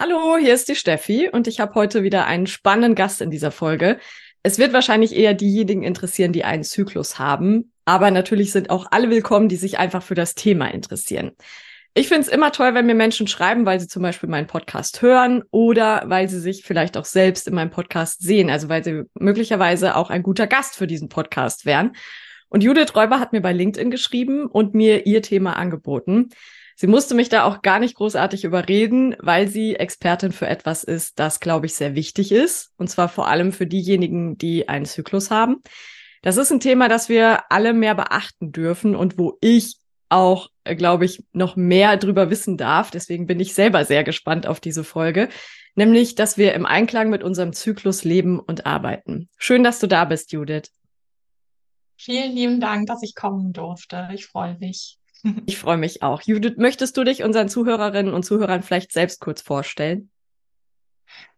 [0.00, 3.50] Hallo, hier ist die Steffi und ich habe heute wieder einen spannenden Gast in dieser
[3.50, 3.98] Folge.
[4.44, 9.10] Es wird wahrscheinlich eher diejenigen interessieren, die einen Zyklus haben, aber natürlich sind auch alle
[9.10, 11.32] willkommen, die sich einfach für das Thema interessieren.
[11.94, 15.02] Ich finde es immer toll, wenn mir Menschen schreiben, weil sie zum Beispiel meinen Podcast
[15.02, 19.02] hören oder weil sie sich vielleicht auch selbst in meinem Podcast sehen, also weil sie
[19.18, 21.96] möglicherweise auch ein guter Gast für diesen Podcast wären.
[22.48, 26.28] Und Judith Räuber hat mir bei LinkedIn geschrieben und mir ihr Thema angeboten.
[26.80, 31.18] Sie musste mich da auch gar nicht großartig überreden, weil sie Expertin für etwas ist,
[31.18, 32.70] das, glaube ich, sehr wichtig ist.
[32.76, 35.56] Und zwar vor allem für diejenigen, die einen Zyklus haben.
[36.22, 40.76] Das ist ein Thema, das wir alle mehr beachten dürfen und wo ich auch, äh,
[40.76, 42.92] glaube ich, noch mehr drüber wissen darf.
[42.92, 45.30] Deswegen bin ich selber sehr gespannt auf diese Folge.
[45.74, 49.28] Nämlich, dass wir im Einklang mit unserem Zyklus leben und arbeiten.
[49.36, 50.70] Schön, dass du da bist, Judith.
[51.96, 54.10] Vielen lieben Dank, dass ich kommen durfte.
[54.14, 54.98] Ich freue mich.
[55.46, 56.22] Ich freue mich auch.
[56.22, 60.10] Judith, möchtest du dich unseren Zuhörerinnen und Zuhörern vielleicht selbst kurz vorstellen?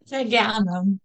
[0.04, 0.98] Sehr gerne.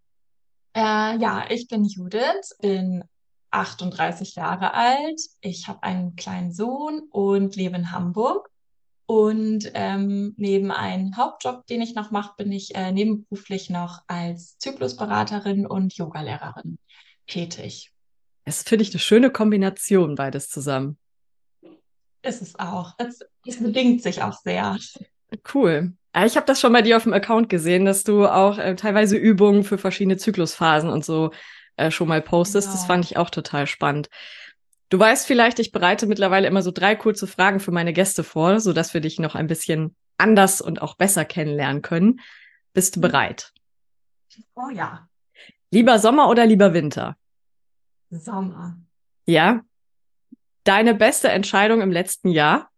[0.76, 3.04] Äh, ja, ich bin Judith, bin
[3.52, 5.22] 38 Jahre alt.
[5.42, 8.50] Ich habe einen kleinen Sohn und lebe in Hamburg.
[9.08, 14.58] Und ähm, neben einem Hauptjob, den ich noch mache, bin ich äh, nebenberuflich noch als
[14.58, 16.80] Zyklusberaterin und Yogalehrerin
[17.28, 17.92] tätig.
[18.46, 20.98] Das finde ich eine schöne Kombination, beides zusammen.
[22.26, 22.94] Ist es auch.
[22.98, 24.78] Es, es bedingt sich auch sehr.
[25.54, 25.94] Cool.
[26.26, 29.18] Ich habe das schon bei dir auf dem Account gesehen, dass du auch äh, teilweise
[29.18, 31.32] Übungen für verschiedene Zyklusphasen und so
[31.76, 32.68] äh, schon mal postest.
[32.68, 32.78] Genau.
[32.78, 34.10] Das fand ich auch total spannend.
[34.90, 38.60] Du weißt vielleicht, ich bereite mittlerweile immer so drei kurze Fragen für meine Gäste vor,
[38.60, 42.22] so dass wir dich noch ein bisschen anders und auch besser kennenlernen können.
[42.74, 43.02] Bist du mhm.
[43.02, 43.52] bereit?
[44.56, 45.08] Oh ja.
[45.70, 47.18] Lieber Sommer oder lieber Winter?
[48.10, 48.78] Sommer.
[49.26, 49.62] Ja.
[50.66, 52.70] Deine beste Entscheidung im letzten Jahr?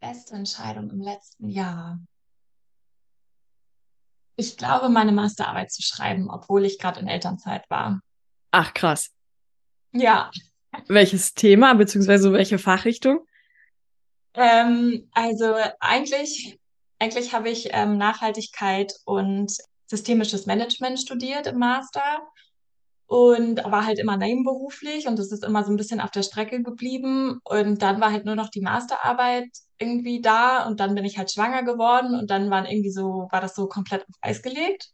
[0.00, 1.98] Beste Entscheidung im letzten Jahr
[4.38, 8.00] ich glaube, meine Masterarbeit zu schreiben, obwohl ich gerade in Elternzeit war.
[8.52, 9.10] Ach, krass.
[9.92, 10.30] Ja.
[10.86, 13.26] Welches Thema beziehungsweise welche Fachrichtung?
[14.34, 16.60] Ähm, also eigentlich,
[17.00, 19.52] eigentlich habe ich ähm, Nachhaltigkeit und
[19.86, 22.20] systemisches Management studiert im Master
[23.08, 26.62] und war halt immer nebenberuflich und das ist immer so ein bisschen auf der Strecke
[26.62, 27.40] geblieben.
[27.42, 29.48] Und dann war halt nur noch die Masterarbeit
[29.78, 33.40] irgendwie da und dann bin ich halt schwanger geworden und dann waren irgendwie so, war
[33.40, 34.90] das so komplett auf Eis gelegt.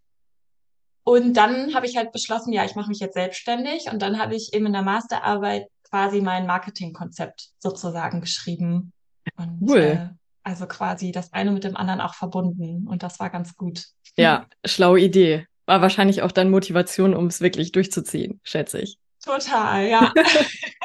[1.02, 4.36] Und dann habe ich halt beschlossen, ja, ich mache mich jetzt selbstständig und dann habe
[4.36, 8.92] ich eben in der Masterarbeit quasi mein Marketingkonzept sozusagen geschrieben.
[9.36, 9.80] Und, cool.
[9.80, 10.08] Äh,
[10.44, 13.86] also quasi das eine mit dem anderen auch verbunden und das war ganz gut.
[14.16, 18.98] Ja, schlaue Idee war wahrscheinlich auch dann Motivation, um es wirklich durchzuziehen, schätze ich.
[19.24, 20.12] Total, ja.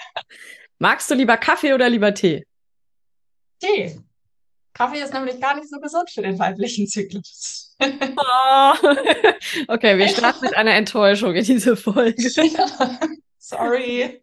[0.80, 2.46] Magst du lieber Kaffee oder lieber Tee?
[3.60, 4.00] Tee.
[4.74, 7.76] Kaffee ist nämlich gar nicht so gesund für den weiblichen Zyklus.
[7.82, 8.74] oh.
[9.68, 12.30] Okay, wir starten mit einer Enttäuschung in diese Folge.
[13.38, 14.22] Sorry.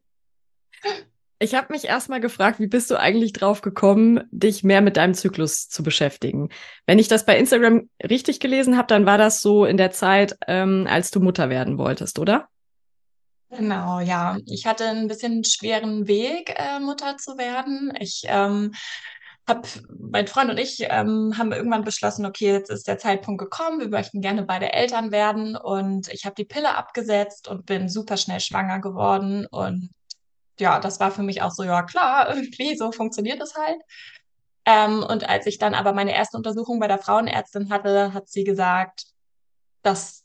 [1.39, 5.13] Ich habe mich erstmal gefragt, wie bist du eigentlich drauf gekommen, dich mehr mit deinem
[5.13, 6.49] Zyklus zu beschäftigen?
[6.87, 10.39] Wenn ich das bei Instagram richtig gelesen habe, dann war das so in der Zeit,
[10.47, 12.49] ähm, als du Mutter werden wolltest, oder?
[13.51, 14.39] Genau, ja.
[14.47, 17.93] Ich hatte ein bisschen schweren Weg, äh, Mutter zu werden.
[18.01, 18.73] Ich ähm,
[19.47, 23.81] habe, mein Freund und ich ähm, haben irgendwann beschlossen, okay, jetzt ist der Zeitpunkt gekommen,
[23.81, 28.17] wir möchten gerne beide Eltern werden und ich habe die Pille abgesetzt und bin super
[28.17, 29.91] schnell schwanger geworden und
[30.59, 33.81] ja, das war für mich auch so, ja klar, irgendwie, so funktioniert es halt.
[34.65, 38.45] Ähm, und als ich dann aber meine erste Untersuchung bei der Frauenärztin hatte, hat sie
[38.45, 39.07] gesagt,
[39.83, 40.25] das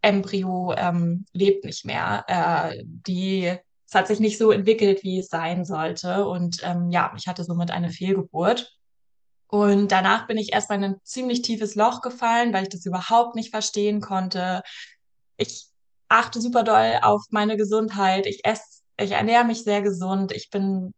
[0.00, 2.24] Embryo ähm, lebt nicht mehr.
[2.26, 3.54] Äh, die,
[3.86, 6.26] es hat sich nicht so entwickelt, wie es sein sollte.
[6.26, 8.74] Und ähm, ja, ich hatte somit eine Fehlgeburt.
[9.48, 13.34] Und danach bin ich erstmal in ein ziemlich tiefes Loch gefallen, weil ich das überhaupt
[13.34, 14.62] nicht verstehen konnte.
[15.36, 15.68] Ich
[16.08, 18.26] achte super doll auf meine Gesundheit.
[18.26, 20.32] Ich esse ich ernähre mich sehr gesund.
[20.32, 20.92] Ich bin,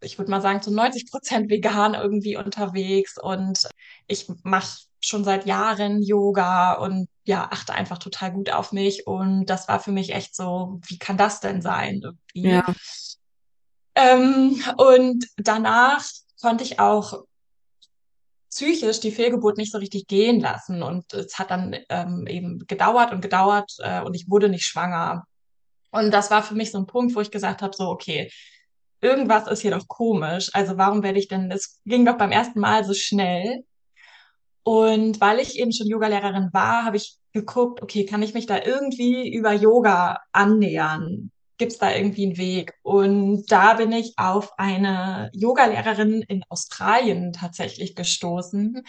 [0.00, 3.68] ich würde mal sagen, zu 90 Prozent vegan irgendwie unterwegs und
[4.06, 9.06] ich mache schon seit Jahren Yoga und ja, achte einfach total gut auf mich.
[9.06, 12.00] Und das war für mich echt so, wie kann das denn sein?
[12.02, 12.50] Irgendwie.
[12.50, 12.74] Ja.
[13.94, 16.04] Ähm, und danach
[16.40, 17.24] konnte ich auch
[18.50, 20.82] psychisch die Fehlgeburt nicht so richtig gehen lassen.
[20.82, 25.24] Und es hat dann ähm, eben gedauert und gedauert äh, und ich wurde nicht schwanger.
[25.92, 28.30] Und das war für mich so ein Punkt, wo ich gesagt habe, so, okay,
[29.00, 30.50] irgendwas ist hier doch komisch.
[30.54, 33.64] Also warum werde ich denn, es ging doch beim ersten Mal so schnell.
[34.64, 38.62] Und weil ich eben schon Yogalehrerin war, habe ich geguckt, okay, kann ich mich da
[38.62, 41.30] irgendwie über Yoga annähern?
[41.62, 42.74] Gibt es da irgendwie einen Weg?
[42.82, 48.82] Und da bin ich auf eine Yogalehrerin in Australien tatsächlich gestoßen,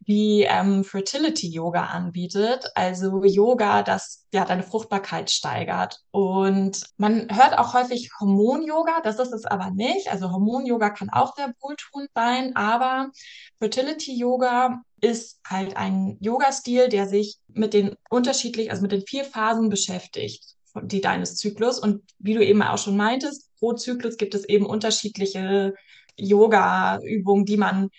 [0.00, 6.02] die ähm, Fertility Yoga anbietet, also Yoga, das ja deine Fruchtbarkeit steigert.
[6.10, 10.12] Und man hört auch häufig Hormon-Yoga, das ist es aber nicht.
[10.12, 13.10] Also Hormon-Yoga kann auch sehr wohltuend sein, aber
[13.58, 19.24] Fertility Yoga ist halt ein Yoga-Stil, der sich mit den unterschiedlich, also mit den vier
[19.24, 21.78] Phasen beschäftigt, die deines Zyklus.
[21.78, 25.74] Und wie du eben auch schon meintest, pro Zyklus gibt es eben unterschiedliche
[26.16, 27.90] Yoga-Übungen, die man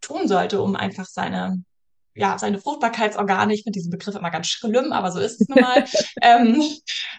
[0.00, 1.62] tun sollte, um einfach seine
[2.16, 5.60] ja, seine Fruchtbarkeitsorgane, ich finde diesen Begriff immer ganz schlimm, aber so ist es nun
[5.60, 5.84] mal,
[6.22, 6.62] ähm,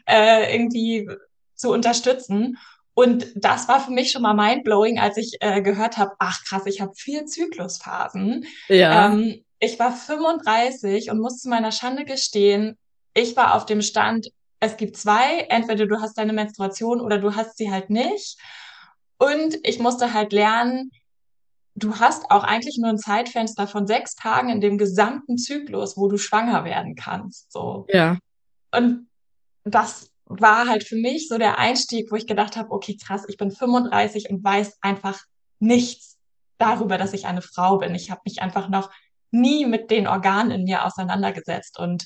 [0.07, 1.07] äh, irgendwie
[1.53, 2.57] zu unterstützen.
[2.95, 6.63] Und das war für mich schon mal mindblowing, als ich äh, gehört habe, ach krass,
[6.65, 8.45] ich habe vier Zyklusphasen.
[8.69, 9.09] Ja.
[9.13, 12.75] Ähm, ich war 35 und muss zu meiner Schande gestehen,
[13.13, 17.35] ich war auf dem Stand, es gibt zwei, entweder du hast deine Menstruation oder du
[17.35, 18.37] hast sie halt nicht.
[19.17, 20.91] Und ich musste halt lernen,
[21.75, 26.07] du hast auch eigentlich nur ein Zeitfenster von sechs Tagen in dem gesamten Zyklus, wo
[26.07, 27.51] du schwanger werden kannst.
[27.51, 27.85] So.
[27.89, 28.17] Ja.
[28.71, 29.07] Und
[29.63, 33.37] das war halt für mich so der Einstieg, wo ich gedacht habe, okay, krass, ich
[33.37, 35.19] bin 35 und weiß einfach
[35.59, 36.17] nichts
[36.57, 37.95] darüber, dass ich eine Frau bin.
[37.95, 38.89] Ich habe mich einfach noch
[39.31, 41.79] nie mit den Organen in mir auseinandergesetzt.
[41.79, 42.05] Und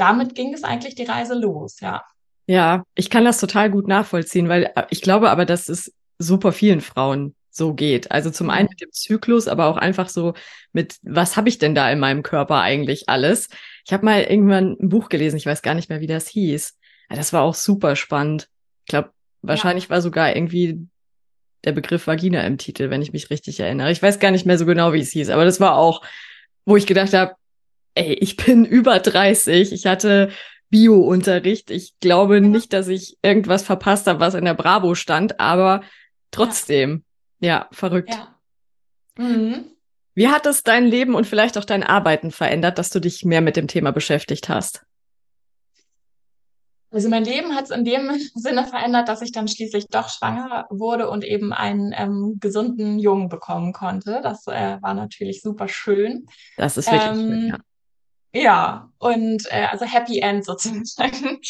[0.00, 2.04] damit ging es eigentlich die Reise los, ja.
[2.46, 6.52] Ja, ich kann das total gut nachvollziehen, weil äh, ich glaube aber, dass es super
[6.52, 8.10] vielen Frauen so geht.
[8.10, 10.34] Also zum einen mit dem Zyklus, aber auch einfach so
[10.72, 13.48] mit, was habe ich denn da in meinem Körper eigentlich alles?
[13.84, 16.76] Ich habe mal irgendwann ein Buch gelesen, ich weiß gar nicht mehr, wie das hieß.
[17.08, 18.48] Das war auch super spannend.
[18.84, 19.10] Ich glaube,
[19.42, 19.90] wahrscheinlich ja.
[19.90, 20.86] war sogar irgendwie
[21.64, 23.92] der Begriff Vagina im Titel, wenn ich mich richtig erinnere.
[23.92, 26.02] Ich weiß gar nicht mehr so genau, wie es hieß, aber das war auch,
[26.64, 27.34] wo ich gedacht habe,
[27.94, 30.30] ey, ich bin über 30, ich hatte
[30.70, 31.70] Bio-Unterricht.
[31.70, 35.82] Ich glaube nicht, dass ich irgendwas verpasst habe, was in der Bravo stand, aber
[36.30, 37.04] trotzdem,
[37.40, 38.10] ja, verrückt.
[38.10, 38.36] Ja.
[39.18, 39.64] Mhm.
[40.14, 43.40] Wie hat es dein Leben und vielleicht auch dein Arbeiten verändert, dass du dich mehr
[43.40, 44.84] mit dem Thema beschäftigt hast?
[46.92, 50.66] Also mein Leben hat es in dem Sinne verändert, dass ich dann schließlich doch schwanger
[50.70, 54.20] wurde und eben einen ähm, gesunden Jungen bekommen konnte.
[54.22, 56.26] Das äh, war natürlich super schön.
[56.56, 57.58] Das ist wirklich ähm, schön, ja.
[58.32, 61.40] Ja, und äh, also Happy End sozusagen.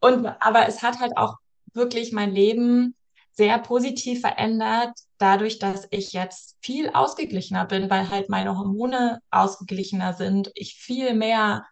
[0.00, 1.36] Und aber es hat halt auch
[1.72, 2.94] wirklich mein Leben
[3.32, 10.14] sehr positiv verändert, dadurch, dass ich jetzt viel ausgeglichener bin, weil halt meine Hormone ausgeglichener
[10.14, 11.66] sind, ich viel mehr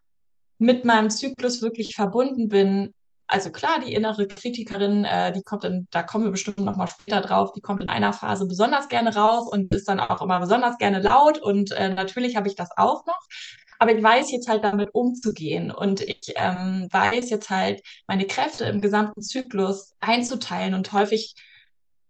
[0.59, 2.95] mit meinem Zyklus wirklich verbunden bin.
[3.27, 6.87] Also klar, die innere Kritikerin, äh, die kommt in, da kommen wir bestimmt noch mal
[6.87, 10.41] später drauf, die kommt in einer Phase besonders gerne raus und ist dann auch immer
[10.41, 13.21] besonders gerne laut und äh, natürlich habe ich das auch noch.
[13.79, 18.65] Aber ich weiß jetzt halt damit umzugehen und ich ähm, weiß jetzt halt meine Kräfte
[18.65, 21.35] im gesamten Zyklus einzuteilen und häufig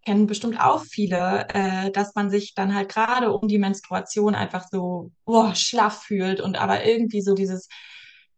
[0.04, 4.66] kennen bestimmt auch viele, äh, dass man sich dann halt gerade um die Menstruation einfach
[4.70, 7.68] so oh, schlaff fühlt und aber irgendwie so dieses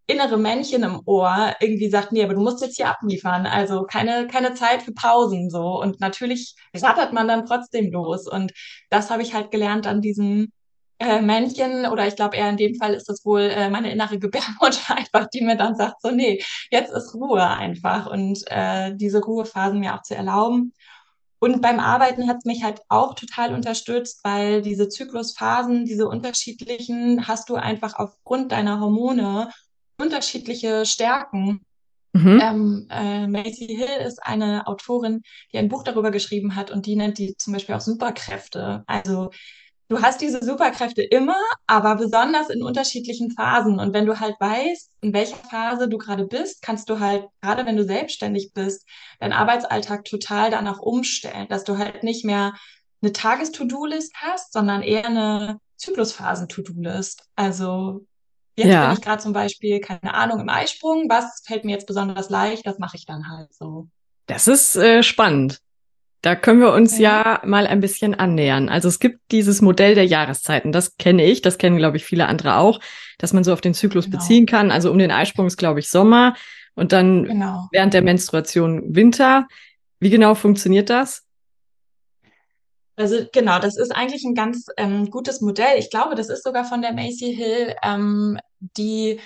[0.07, 4.29] innere Männchen im Ohr irgendwie sagt, nee, aber du musst jetzt hier abliefern, also keine,
[4.29, 5.81] keine Zeit für Pausen so.
[5.81, 8.29] Und natürlich rattert man dann trotzdem los.
[8.29, 8.53] Und
[8.89, 10.53] das habe ich halt gelernt an diesem
[10.99, 14.19] äh, Männchen, oder ich glaube eher in dem Fall ist das wohl äh, meine innere
[14.19, 19.23] Gebärmutter einfach, die mir dann sagt, so, nee, jetzt ist Ruhe einfach und äh, diese
[19.23, 20.73] Ruhephasen mir auch zu erlauben.
[21.39, 27.29] Und beim Arbeiten hat es mich halt auch total unterstützt, weil diese Zyklusphasen, diese unterschiedlichen,
[27.29, 29.51] hast du einfach aufgrund deiner Hormone
[29.99, 31.61] unterschiedliche Stärken.
[32.15, 32.41] Mhm.
[32.43, 35.23] Ähm, äh, Maisie Hill ist eine Autorin,
[35.53, 38.85] die ein Buch darüber geschrieben hat und die nennt die zum Beispiel auch Superkräfte.
[38.87, 39.31] Also
[39.89, 43.79] du hast diese Superkräfte immer, aber besonders in unterschiedlichen Phasen.
[43.79, 47.67] Und wenn du halt weißt, in welcher Phase du gerade bist, kannst du halt, gerade
[47.67, 48.87] wenn du selbstständig bist,
[49.21, 52.55] deinen Arbeitsalltag total danach umstellen, dass du halt nicht mehr
[53.03, 57.23] eine Tages-To-Do-List hast, sondern eher eine Zyklusphasen-To-Do-List.
[57.37, 58.07] Also
[58.57, 58.87] jetzt ja.
[58.87, 61.09] bin ich gerade zum Beispiel, keine Ahnung, im Eisprung.
[61.09, 62.67] Was fällt mir jetzt besonders leicht?
[62.67, 63.89] Das mache ich dann halt so.
[64.27, 65.61] Das ist äh, spannend.
[66.23, 67.41] Da können wir uns ja.
[67.43, 67.47] ja.
[67.47, 68.69] mal ein bisschen annähern.
[68.69, 70.73] Also es gibt dieses Modell der Jahreszeiten.
[70.73, 72.81] Das kenne ich, das kennen, glaube ich, viele andere auch,
[73.19, 74.19] dass man so auf den Zyklus genau.
[74.19, 74.71] beziehen kann.
[74.71, 76.35] Also um den Eisprung ist, glaube ich, Sommer
[76.75, 77.69] und dann genau.
[77.71, 79.47] während der Menstruation Winter.
[80.01, 81.23] Wie genau funktioniert das?
[82.97, 85.79] Also genau, das ist eigentlich ein ganz ähm, gutes Modell.
[85.79, 89.21] Ich glaube, das ist sogar von der Macy Hill, ähm, die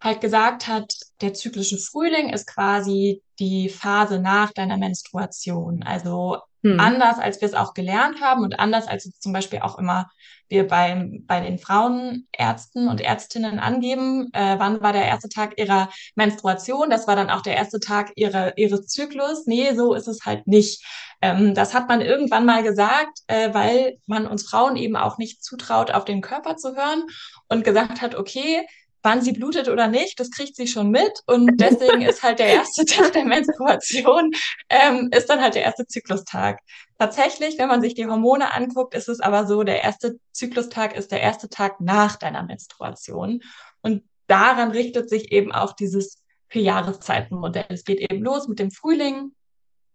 [0.00, 5.82] halt gesagt hat, der zyklische Frühling ist quasi die Phase nach deiner Menstruation.
[5.82, 6.80] Also Hm.
[6.80, 10.10] anders, als wir es auch gelernt haben und anders, als zum Beispiel auch immer
[10.48, 15.90] wir beim, bei den Frauenärzten und Ärztinnen angeben, äh, wann war der erste Tag ihrer
[16.14, 19.46] Menstruation, das war dann auch der erste Tag ihrer, ihres Zyklus.
[19.46, 20.84] Nee, so ist es halt nicht.
[21.20, 25.44] Ähm, das hat man irgendwann mal gesagt, äh, weil man uns Frauen eben auch nicht
[25.44, 27.04] zutraut, auf den Körper zu hören
[27.48, 28.66] und gesagt hat, okay,
[29.06, 31.22] wann sie blutet oder nicht, das kriegt sie schon mit.
[31.26, 34.32] Und deswegen ist halt der erste Tag der Menstruation,
[34.68, 36.58] ähm, ist dann halt der erste Zyklustag.
[36.98, 41.12] Tatsächlich, wenn man sich die Hormone anguckt, ist es aber so, der erste Zyklustag ist
[41.12, 43.42] der erste Tag nach deiner Menstruation.
[43.80, 47.66] Und daran richtet sich eben auch dieses Vier-Jahreszeiten-Modell.
[47.68, 49.32] Es geht eben los mit dem Frühling,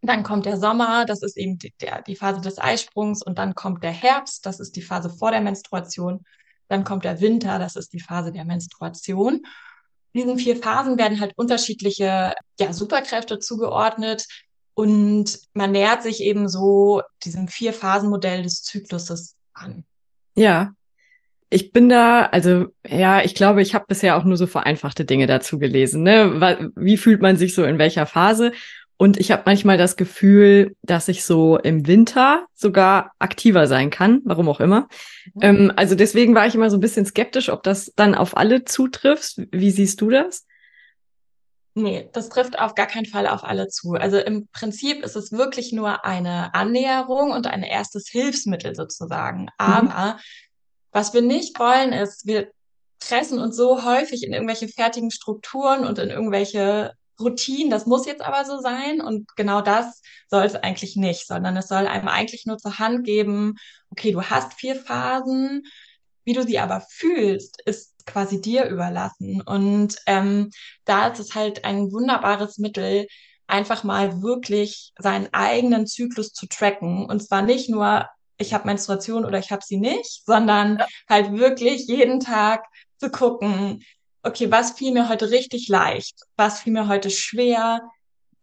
[0.01, 3.55] dann kommt der Sommer, das ist eben die, der, die Phase des Eisprungs und dann
[3.55, 6.25] kommt der Herbst, das ist die Phase vor der Menstruation.
[6.71, 9.41] Dann kommt der Winter, das ist die Phase der Menstruation.
[10.13, 14.25] Diesen vier Phasen werden halt unterschiedliche ja, Superkräfte zugeordnet
[14.73, 19.83] und man nähert sich eben so diesem Vier-Phasen-Modell des Zykluses an.
[20.35, 20.71] Ja,
[21.49, 25.27] ich bin da, also ja, ich glaube, ich habe bisher auch nur so vereinfachte Dinge
[25.27, 26.03] dazu gelesen.
[26.03, 26.71] Ne?
[26.77, 28.53] Wie fühlt man sich so in welcher Phase?
[29.01, 34.22] Und ich habe manchmal das Gefühl, dass ich so im Winter sogar aktiver sein kann,
[34.25, 34.89] warum auch immer.
[35.34, 35.41] Mhm.
[35.41, 38.63] Ähm, also deswegen war ich immer so ein bisschen skeptisch, ob das dann auf alle
[38.63, 39.41] zutrifft.
[39.51, 40.46] Wie siehst du das?
[41.74, 43.93] Nee, das trifft auf gar keinen Fall auf alle zu.
[43.93, 49.46] Also im Prinzip ist es wirklich nur eine Annäherung und ein erstes Hilfsmittel sozusagen.
[49.46, 49.50] Mhm.
[49.58, 50.20] Aber
[50.91, 52.51] was wir nicht wollen, ist, wir
[53.00, 58.21] pressen uns so häufig in irgendwelche fertigen Strukturen und in irgendwelche Routinen, das muss jetzt
[58.21, 62.45] aber so sein und genau das soll es eigentlich nicht, sondern es soll einem eigentlich
[62.45, 63.55] nur zur Hand geben,
[63.89, 65.63] okay, du hast vier Phasen,
[66.23, 69.41] wie du sie aber fühlst, ist quasi dir überlassen.
[69.41, 70.49] Und ähm,
[70.85, 73.07] da ist es halt ein wunderbares Mittel,
[73.47, 77.05] einfach mal wirklich seinen eigenen Zyklus zu tracken.
[77.05, 81.87] Und zwar nicht nur, ich habe Menstruation oder ich habe sie nicht, sondern halt wirklich
[81.87, 82.65] jeden Tag
[82.97, 83.83] zu gucken,
[84.23, 86.15] okay, was fiel mir heute richtig leicht?
[86.37, 87.81] Was fiel mir heute schwer?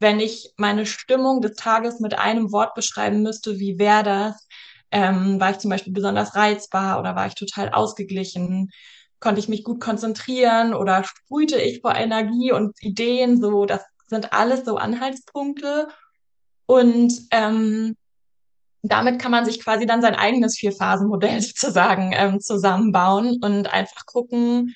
[0.01, 4.47] Wenn ich meine Stimmung des Tages mit einem Wort beschreiben müsste, wie wäre das?
[4.91, 8.71] Ähm, war ich zum Beispiel besonders reizbar oder war ich total ausgeglichen?
[9.21, 13.41] Konnte ich mich gut konzentrieren oder sprühte ich vor Energie und Ideen?
[13.41, 15.89] So, das sind alles so Anhaltspunkte.
[16.67, 17.97] Und ähm,
[18.83, 24.75] damit kann man sich quasi dann sein eigenes Vier-Phasen-Modell sozusagen ähm, zusammenbauen und einfach gucken,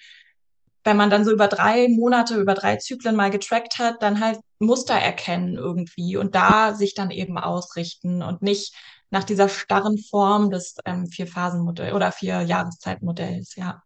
[0.84, 4.40] wenn man dann so über drei Monate, über drei Zyklen mal getrackt hat, dann halt
[4.58, 8.74] Muster erkennen irgendwie und da sich dann eben ausrichten und nicht
[9.10, 13.82] nach dieser starren Form des ähm, Vier-Phasen-Modells oder Vier-Jahreszeitmodells, ja.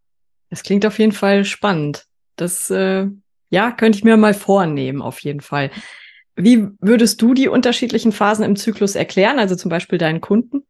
[0.51, 2.05] Das klingt auf jeden Fall spannend.
[2.37, 3.09] Das, äh,
[3.51, 5.71] ja, könnte ich mir mal vornehmen, auf jeden Fall.
[6.37, 10.65] Wie würdest du die unterschiedlichen Phasen im Zyklus erklären, also zum Beispiel deinen Kunden?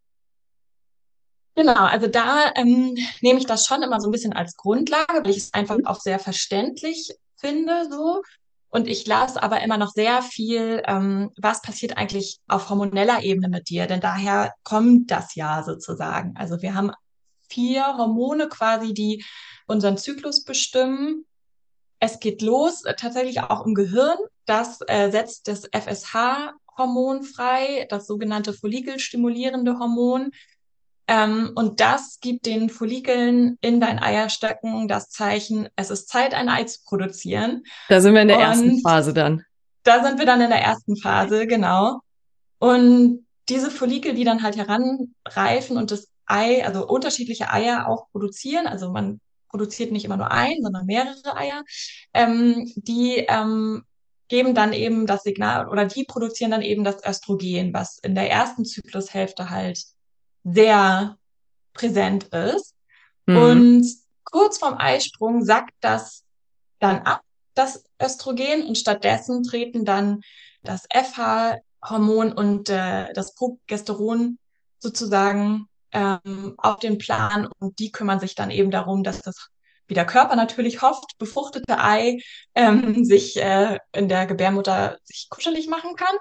[1.56, 5.30] Genau, also da ähm, nehme ich das schon immer so ein bisschen als Grundlage, weil
[5.30, 8.22] ich es einfach auch sehr verständlich finde so.
[8.68, 13.48] Und ich lasse aber immer noch sehr viel, ähm, was passiert eigentlich auf hormoneller Ebene
[13.48, 13.86] mit dir?
[13.86, 16.36] Denn daher kommt das ja sozusagen.
[16.36, 16.92] Also wir haben
[17.48, 19.24] vier Hormone quasi, die
[19.66, 21.24] unseren Zyklus bestimmen.
[22.00, 24.18] Es geht los, äh, tatsächlich auch im Gehirn.
[24.44, 30.32] Das äh, setzt das FSH-Hormon frei, das sogenannte follikelstimulierende Hormon.
[31.08, 36.48] Ähm, und das gibt den Follikeln in dein Eierstöcken das Zeichen, es ist Zeit, ein
[36.48, 37.62] Ei zu produzieren.
[37.88, 39.44] Da sind wir in der und ersten Phase dann.
[39.84, 42.00] Da sind wir dann in der ersten Phase, genau.
[42.58, 48.66] Und diese Follikel, die dann halt heranreifen und das Ei, also unterschiedliche Eier auch produzieren,
[48.66, 51.62] also man produziert nicht immer nur ein, sondern mehrere Eier,
[52.14, 53.84] ähm, die ähm,
[54.28, 58.28] geben dann eben das Signal oder die produzieren dann eben das Östrogen, was in der
[58.28, 59.80] ersten Zyklushälfte halt
[60.46, 61.18] sehr
[61.72, 62.74] präsent ist.
[63.26, 63.36] Mhm.
[63.36, 63.86] Und
[64.24, 66.24] kurz vorm Eisprung sackt das
[66.78, 67.22] dann ab,
[67.54, 70.20] das Östrogen, und stattdessen treten dann
[70.62, 74.38] das FH-Hormon und äh, das Progesteron
[74.78, 79.48] sozusagen ähm, auf den Plan und die kümmern sich dann eben darum, dass das
[79.88, 82.18] wie der Körper natürlich hofft, befruchtete Ei
[82.54, 86.16] ähm, sich äh, in der Gebärmutter sich kuschelig machen kann.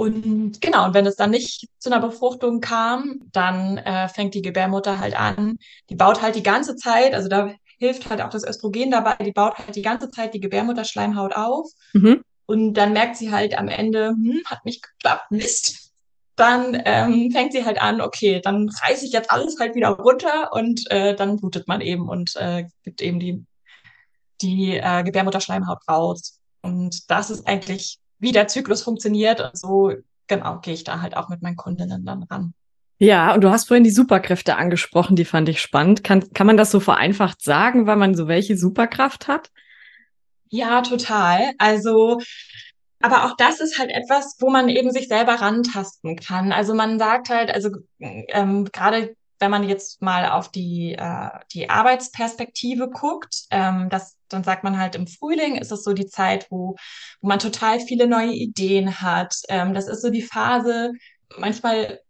[0.00, 4.42] Und genau, und wenn es dann nicht zu einer Befruchtung kam, dann äh, fängt die
[4.42, 5.58] Gebärmutter halt an.
[5.90, 9.32] Die baut halt die ganze Zeit, also da hilft halt auch das Östrogen dabei, die
[9.32, 11.72] baut halt die ganze Zeit die Gebärmutterschleimhaut auf.
[11.94, 12.22] Mhm.
[12.46, 15.90] Und dann merkt sie halt am Ende, hm, hat nicht geklappt, Mist.
[16.36, 20.52] dann ähm, fängt sie halt an, okay, dann reiße ich jetzt alles halt wieder runter
[20.52, 23.44] und äh, dann blutet man eben und äh, gibt eben die,
[24.42, 26.38] die äh, Gebärmutterschleimhaut raus.
[26.62, 29.40] Und das ist eigentlich, wie der Zyklus funktioniert.
[29.40, 29.92] Und so,
[30.26, 32.54] genau, gehe ich da halt auch mit meinen Kundinnen dann ran.
[33.00, 36.02] Ja, und du hast vorhin die Superkräfte angesprochen, die fand ich spannend.
[36.02, 39.50] Kann, kann man das so vereinfacht sagen, weil man so welche Superkraft hat?
[40.50, 41.52] Ja, total.
[41.58, 42.18] Also,
[43.00, 46.50] aber auch das ist halt etwas, wo man eben sich selber rantasten kann.
[46.50, 47.70] Also man sagt halt, also
[48.00, 54.44] ähm, gerade wenn man jetzt mal auf die, äh, die Arbeitsperspektive guckt, ähm, das, dann
[54.44, 56.76] sagt man halt im Frühling ist es so die Zeit, wo,
[57.20, 59.34] wo man total viele neue Ideen hat.
[59.48, 60.92] Ähm, das ist so die Phase,
[61.38, 62.00] manchmal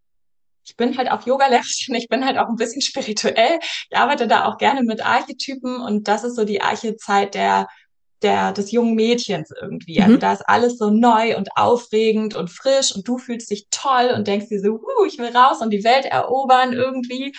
[0.68, 3.58] ich bin halt auch Yoga-Lehrerin, ich bin halt auch ein bisschen spirituell.
[3.90, 7.68] Ich arbeite da auch gerne mit Archetypen und das ist so die Archezeit der,
[8.22, 10.00] der, des jungen Mädchens irgendwie.
[10.00, 10.20] Also mhm.
[10.20, 14.26] da ist alles so neu und aufregend und frisch und du fühlst dich toll und
[14.26, 17.34] denkst dir so, uh, ich will raus und die Welt erobern irgendwie.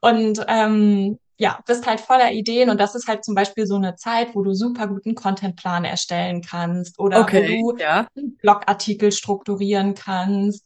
[0.00, 3.96] Und ähm, ja, bist halt voller Ideen und das ist halt zum Beispiel so eine
[3.96, 8.06] Zeit, wo du super guten Contentplan erstellen kannst oder okay, wo du ja.
[8.16, 10.64] einen Blogartikel strukturieren kannst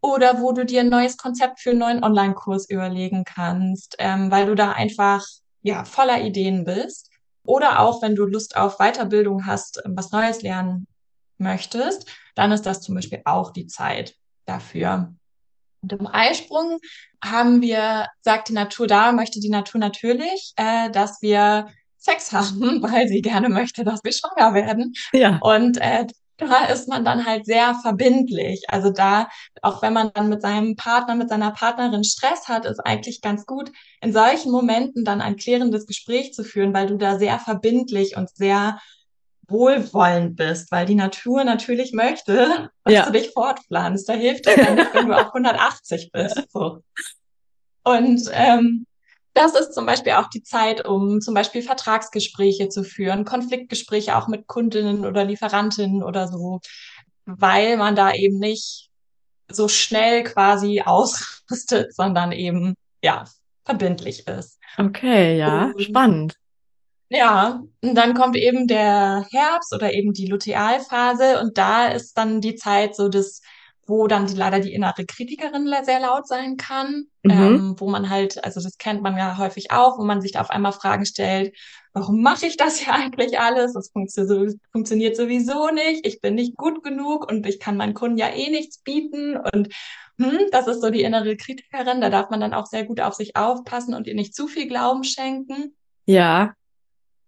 [0.00, 4.46] oder wo du dir ein neues Konzept für einen neuen Online-Kurs überlegen kannst, ähm, weil
[4.46, 5.24] du da einfach
[5.62, 7.10] ja voller Ideen bist.
[7.44, 10.86] Oder auch, wenn du Lust auf Weiterbildung hast, ähm, was Neues lernen
[11.38, 14.14] möchtest, dann ist das zum Beispiel auch die Zeit
[14.46, 15.14] dafür.
[15.82, 16.78] Und im Eisprung
[17.22, 22.82] haben wir, sagt die Natur da, möchte die Natur natürlich, äh, dass wir Sex haben,
[22.82, 24.94] weil sie gerne möchte, dass wir schwanger werden.
[25.12, 25.38] Ja.
[25.42, 28.64] Und äh, da ist man dann halt sehr verbindlich.
[28.68, 29.28] Also da,
[29.62, 33.46] auch wenn man dann mit seinem Partner, mit seiner Partnerin Stress hat, ist eigentlich ganz
[33.46, 38.16] gut, in solchen Momenten dann ein klärendes Gespräch zu führen, weil du da sehr verbindlich
[38.16, 38.78] und sehr
[39.48, 43.06] wohlwollend bist, weil die Natur natürlich möchte, dass ja.
[43.06, 44.08] du dich fortpflanzt.
[44.08, 46.42] Da hilft es ja nicht, wenn du auf 180 bist.
[46.50, 46.82] So.
[47.84, 48.86] Und ähm,
[49.34, 54.28] das ist zum Beispiel auch die Zeit, um zum Beispiel Vertragsgespräche zu führen, Konfliktgespräche auch
[54.28, 56.60] mit Kundinnen oder Lieferantinnen oder so,
[57.26, 58.90] weil man da eben nicht
[59.50, 63.24] so schnell quasi ausrüstet, sondern eben, ja,
[63.64, 64.58] verbindlich ist.
[64.78, 66.36] Okay, ja, und, spannend.
[67.08, 72.40] Ja, und dann kommt eben der Herbst oder eben die Lutealphase und da ist dann
[72.40, 73.42] die Zeit so des
[73.86, 77.30] wo dann die, leider die innere Kritikerin sehr laut sein kann, mhm.
[77.30, 80.40] ähm, wo man halt, also das kennt man ja häufig auch, wo man sich da
[80.40, 81.54] auf einmal Fragen stellt,
[81.92, 83.74] warum mache ich das hier eigentlich alles?
[83.74, 88.28] Das funktioniert sowieso nicht, ich bin nicht gut genug und ich kann meinen Kunden ja
[88.28, 89.68] eh nichts bieten und
[90.18, 93.14] hm, das ist so die innere Kritikerin, da darf man dann auch sehr gut auf
[93.14, 95.74] sich aufpassen und ihr nicht zu viel Glauben schenken.
[96.06, 96.54] Ja,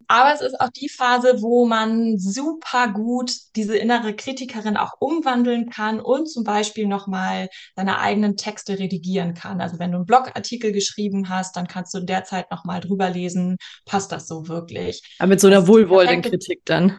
[0.08, 5.70] aber es ist auch die Phase, wo man super gut diese innere Kritikerin auch umwandeln
[5.70, 9.60] kann und zum Beispiel nochmal seine eigenen Texte redigieren kann.
[9.60, 13.10] Also wenn du einen Blogartikel geschrieben hast, dann kannst du in der Zeit nochmal drüber
[13.10, 15.02] lesen, passt das so wirklich.
[15.18, 16.98] Aber mit so einer wohlwollenden Kritik dann.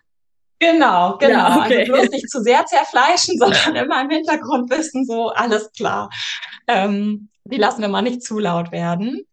[0.60, 1.34] Genau, genau.
[1.34, 1.80] Ja, okay.
[1.82, 6.10] Also bloß nicht zu sehr zerfleischen, sondern immer im Hintergrund wissen, so alles klar.
[6.68, 9.26] Ähm, die lassen wir mal nicht zu laut werden.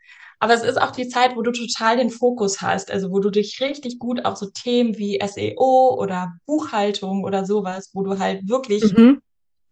[0.44, 3.30] Aber es ist auch die Zeit, wo du total den Fokus hast, also wo du
[3.30, 8.46] dich richtig gut auf so Themen wie SEO oder Buchhaltung oder sowas, wo du halt
[8.46, 9.22] wirklich mhm.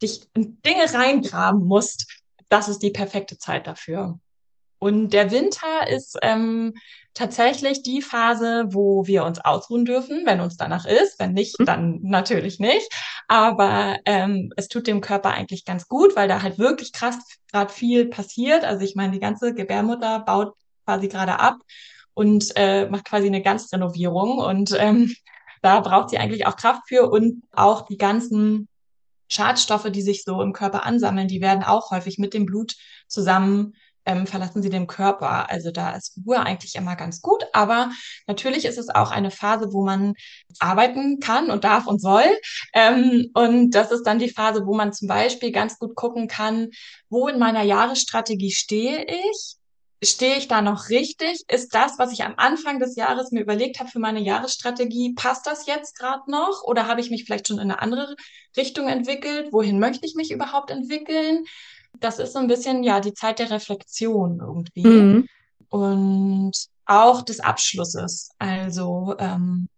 [0.00, 2.10] dich in Dinge reingraben musst.
[2.48, 4.18] Das ist die perfekte Zeit dafür.
[4.78, 6.72] Und der Winter ist ähm,
[7.12, 11.20] tatsächlich die Phase, wo wir uns ausruhen dürfen, wenn uns danach ist.
[11.20, 11.66] Wenn nicht, mhm.
[11.66, 12.88] dann natürlich nicht.
[13.28, 17.18] Aber ähm, es tut dem Körper eigentlich ganz gut, weil da halt wirklich krass
[17.52, 18.64] gerade viel passiert.
[18.64, 20.54] Also ich meine, die ganze Gebärmutter baut
[20.84, 21.58] quasi gerade ab
[22.14, 24.38] und äh, macht quasi eine Ganzrenovierung.
[24.38, 25.14] Und ähm,
[25.62, 28.68] da braucht sie eigentlich auch Kraft für und auch die ganzen
[29.28, 32.74] Schadstoffe, die sich so im Körper ansammeln, die werden auch häufig mit dem Blut
[33.08, 35.50] zusammen ähm, verlassen sie den Körper.
[35.50, 37.90] Also da ist Ruhe eigentlich immer ganz gut, aber
[38.26, 40.14] natürlich ist es auch eine Phase, wo man
[40.58, 42.24] arbeiten kann und darf und soll.
[42.74, 46.70] Ähm, und das ist dann die Phase, wo man zum Beispiel ganz gut gucken kann,
[47.08, 49.56] wo in meiner Jahresstrategie stehe ich
[50.02, 51.44] stehe ich da noch richtig?
[51.48, 55.46] Ist das, was ich am Anfang des Jahres mir überlegt habe für meine Jahresstrategie, passt
[55.46, 56.64] das jetzt gerade noch?
[56.64, 58.16] Oder habe ich mich vielleicht schon in eine andere
[58.56, 59.52] Richtung entwickelt?
[59.52, 61.44] Wohin möchte ich mich überhaupt entwickeln?
[62.00, 64.86] Das ist so ein bisschen, ja, die Zeit der Reflexion irgendwie.
[64.86, 65.28] Mhm.
[65.68, 66.52] Und
[66.84, 68.30] auch des Abschlusses.
[68.38, 69.68] Also, ähm,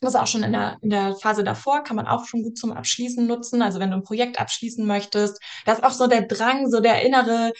[0.00, 2.56] das ist auch schon in der, in der Phase davor, kann man auch schon gut
[2.56, 3.62] zum Abschließen nutzen.
[3.62, 7.02] Also wenn du ein Projekt abschließen möchtest, da ist auch so der Drang, so der
[7.02, 7.52] innere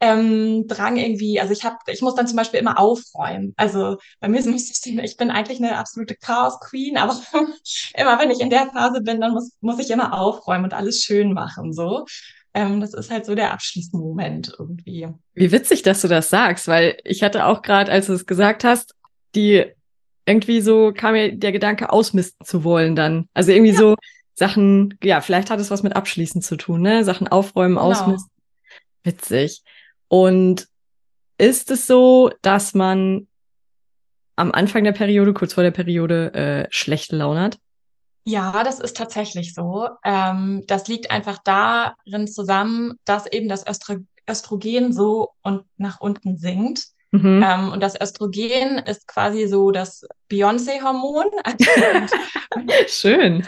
[0.00, 3.54] ähm, Drang irgendwie, also ich habe, ich muss dann zum Beispiel immer aufräumen.
[3.56, 7.18] Also bei mir ist es, ich bin eigentlich eine absolute Chaos-Queen, aber
[7.94, 11.02] immer wenn ich in der Phase bin, dann muss, muss ich immer aufräumen und alles
[11.02, 12.06] schön machen, so.
[12.54, 15.08] ähm, das ist halt so der Abschließmoment irgendwie.
[15.34, 18.64] Wie witzig, dass du das sagst, weil ich hatte auch gerade, als du es gesagt
[18.64, 18.94] hast,
[19.34, 19.64] die
[20.26, 23.28] irgendwie so kam mir der Gedanke, ausmisten zu wollen dann.
[23.34, 23.78] Also irgendwie ja.
[23.78, 23.96] so
[24.34, 27.04] Sachen, ja, vielleicht hat es was mit Abschließen zu tun, ne?
[27.04, 27.88] Sachen aufräumen, genau.
[27.90, 28.30] ausmisten.
[29.04, 29.62] Witzig.
[30.14, 30.68] Und
[31.38, 33.26] ist es so, dass man
[34.36, 37.58] am Anfang der Periode, kurz vor der Periode, äh, schlechte Laune hat?
[38.22, 39.88] Ja, das ist tatsächlich so.
[40.04, 43.96] Ähm, das liegt einfach darin zusammen, dass eben das Östro
[44.30, 46.84] Östrogen so und nach unten sinkt.
[47.10, 47.44] Mhm.
[47.44, 51.26] Ähm, und das Östrogen ist quasi so das Beyoncé-Hormon.
[52.86, 53.44] Schön.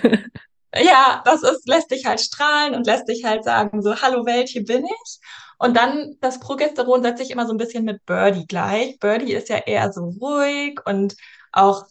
[0.74, 4.48] Ja, das ist, lässt dich halt strahlen und lässt dich halt sagen, so, hallo Welt,
[4.48, 5.20] hier bin ich.
[5.58, 8.98] Und dann das Progesteron setzt sich immer so ein bisschen mit Birdie gleich.
[8.98, 11.16] Birdie ist ja eher so ruhig und
[11.52, 11.86] auch,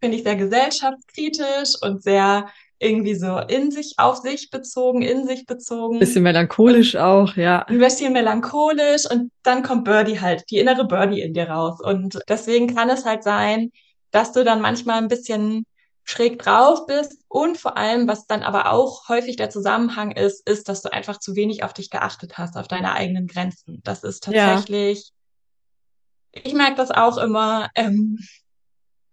[0.00, 5.46] finde ich, sehr gesellschaftskritisch und sehr irgendwie so in sich, auf sich bezogen, in sich
[5.46, 5.98] bezogen.
[5.98, 7.62] Bisschen melancholisch und auch, ja.
[7.62, 11.80] Ein bisschen melancholisch und dann kommt Birdie halt, die innere Birdie in dir raus.
[11.82, 13.72] Und deswegen kann es halt sein,
[14.12, 15.66] dass du dann manchmal ein bisschen
[16.08, 20.70] schräg drauf bist und vor allem, was dann aber auch häufig der Zusammenhang ist, ist,
[20.70, 23.82] dass du einfach zu wenig auf dich geachtet hast, auf deine eigenen Grenzen.
[23.84, 25.12] Das ist tatsächlich,
[26.34, 26.42] ja.
[26.44, 28.18] ich merke das auch immer, ähm,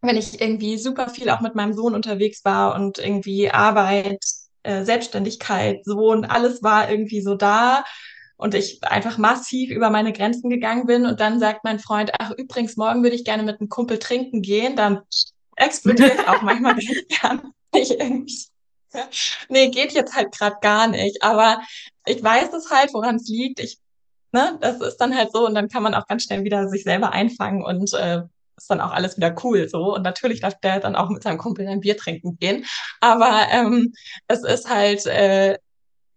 [0.02, 4.24] wenn ich irgendwie super viel auch mit meinem Sohn unterwegs war und irgendwie Arbeit,
[4.64, 7.84] äh, Selbstständigkeit, Sohn, alles war irgendwie so da
[8.38, 12.32] und ich einfach massiv über meine Grenzen gegangen bin und dann sagt mein Freund, ach
[12.32, 15.02] übrigens, morgen würde ich gerne mit einem Kumpel trinken gehen, dann
[15.56, 16.76] explodiere ich auch manchmal
[17.22, 17.52] gern.
[17.74, 18.48] Ich irgendwie,
[19.50, 21.24] nee, geht jetzt halt gerade gar nicht.
[21.24, 21.62] Aber
[22.06, 23.60] ich weiß es halt, woran es liegt.
[23.60, 23.80] Ich,
[24.32, 26.84] ne, das ist dann halt so und dann kann man auch ganz schnell wieder sich
[26.84, 28.24] selber einfangen und äh,
[28.58, 29.96] ist dann auch alles wieder cool so.
[29.96, 32.66] Und natürlich darf der dann auch mit seinem Kumpel ein Bier trinken gehen.
[33.02, 33.94] Aber ähm,
[34.28, 35.58] es ist halt äh,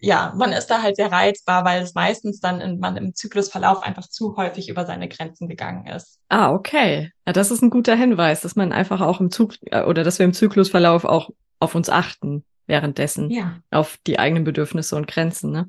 [0.01, 3.83] ja, man ist da halt sehr reizbar, weil es meistens dann in, man im Zyklusverlauf
[3.83, 6.21] einfach zu häufig über seine Grenzen gegangen ist.
[6.29, 7.11] Ah, okay.
[7.27, 10.19] Ja, das ist ein guter Hinweis, dass man einfach auch im Zug äh, oder dass
[10.19, 13.31] wir im Zyklusverlauf auch auf uns achten währenddessen.
[13.31, 13.59] Ja.
[13.71, 15.69] Auf die eigenen Bedürfnisse und Grenzen, ne?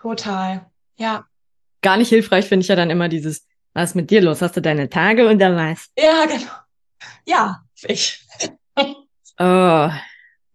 [0.00, 0.66] Total.
[0.96, 1.24] Ja.
[1.82, 4.42] Gar nicht hilfreich finde ich ja dann immer dieses, was ist mit dir los?
[4.42, 5.88] Hast du deine Tage und dann was?
[5.98, 6.52] Ja, genau.
[7.26, 8.24] Ja, ich.
[9.38, 9.90] oh.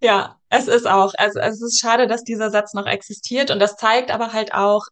[0.05, 3.75] Ja, es ist auch, also es ist schade, dass dieser Satz noch existiert und das
[3.75, 4.83] zeigt aber halt auch,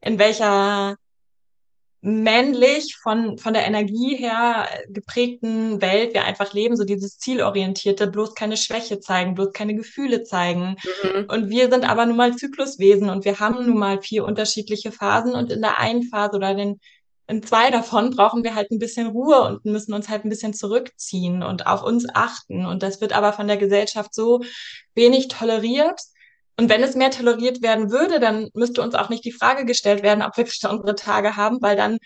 [0.00, 0.94] in welcher
[2.02, 8.36] männlich von, von der Energie her geprägten Welt wir einfach leben, so dieses zielorientierte, bloß
[8.36, 10.76] keine Schwäche zeigen, bloß keine Gefühle zeigen.
[11.02, 11.24] Mhm.
[11.28, 15.34] Und wir sind aber nun mal Zykluswesen und wir haben nun mal vier unterschiedliche Phasen
[15.34, 16.80] und in der einen Phase oder den
[17.30, 20.52] in zwei davon brauchen wir halt ein bisschen Ruhe und müssen uns halt ein bisschen
[20.52, 22.66] zurückziehen und auf uns achten.
[22.66, 24.40] Und das wird aber von der Gesellschaft so
[24.94, 26.00] wenig toleriert.
[26.56, 30.02] Und wenn es mehr toleriert werden würde, dann müsste uns auch nicht die Frage gestellt
[30.02, 31.98] werden, ob wir unsere Tage haben, weil dann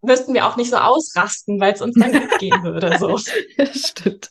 [0.00, 2.96] müssten wir auch nicht so ausrasten, weil es uns dann gut gehen würde.
[2.98, 3.18] So.
[3.74, 4.30] Stimmt.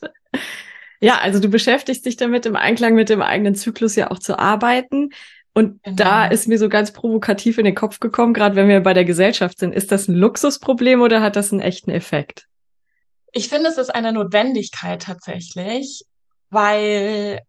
[1.00, 4.38] Ja, also du beschäftigst dich damit, im Einklang mit dem eigenen Zyklus ja auch zu
[4.38, 5.10] arbeiten.
[5.56, 5.96] Und genau.
[5.96, 9.06] da ist mir so ganz provokativ in den Kopf gekommen, gerade wenn wir bei der
[9.06, 12.46] Gesellschaft sind, ist das ein Luxusproblem oder hat das einen echten Effekt?
[13.32, 16.04] Ich finde, es ist eine Notwendigkeit tatsächlich,
[16.50, 17.40] weil,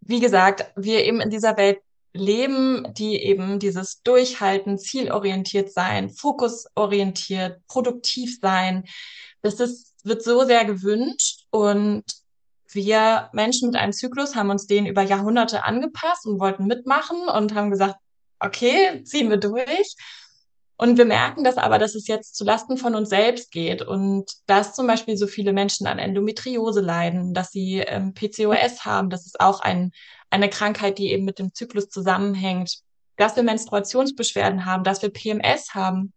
[0.00, 1.80] wie gesagt, wir eben in dieser Welt
[2.14, 8.84] leben, die eben dieses Durchhalten, zielorientiert sein, fokusorientiert, produktiv sein,
[9.42, 12.02] das ist, wird so sehr gewünscht und
[12.74, 17.54] wir Menschen mit einem Zyklus haben uns den über Jahrhunderte angepasst und wollten mitmachen und
[17.54, 17.96] haben gesagt,
[18.38, 19.94] okay, ziehen wir durch.
[20.76, 24.30] Und wir merken das aber, dass es jetzt zu Lasten von uns selbst geht und
[24.46, 29.10] dass zum Beispiel so viele Menschen an Endometriose leiden, dass sie ähm, PCOS haben.
[29.10, 29.92] Das ist auch ein,
[30.30, 32.78] eine Krankheit, die eben mit dem Zyklus zusammenhängt.
[33.18, 36.14] Dass wir Menstruationsbeschwerden haben, dass wir PMS haben.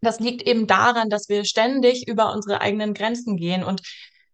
[0.00, 3.82] Das liegt eben daran, dass wir ständig über unsere eigenen Grenzen gehen und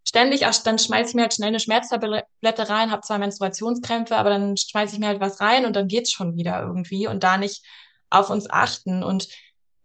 [0.04, 4.30] ständig, ach, dann schmeiße ich mir halt schnell eine Schmerztablette rein, habe zwar Menstruationskrämpfe, aber
[4.30, 7.36] dann schmeiße ich mir halt was rein und dann geht's schon wieder irgendwie und da
[7.38, 7.64] nicht
[8.10, 9.02] auf uns achten.
[9.02, 9.28] Und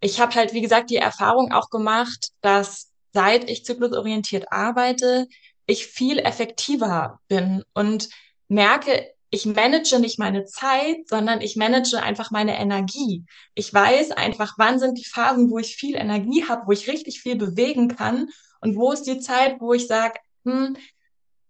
[0.02, 5.28] ich habe halt, wie gesagt, die Erfahrung auch gemacht, dass seit ich zyklusorientiert arbeite,
[5.66, 8.10] ich viel effektiver bin und
[8.48, 13.26] merke, ich manage nicht meine Zeit, sondern ich manage einfach meine Energie.
[13.56, 17.20] Ich weiß einfach, wann sind die Phasen, wo ich viel Energie habe, wo ich richtig
[17.20, 18.30] viel bewegen kann
[18.62, 20.78] und wo ist die Zeit, wo ich sage, hm,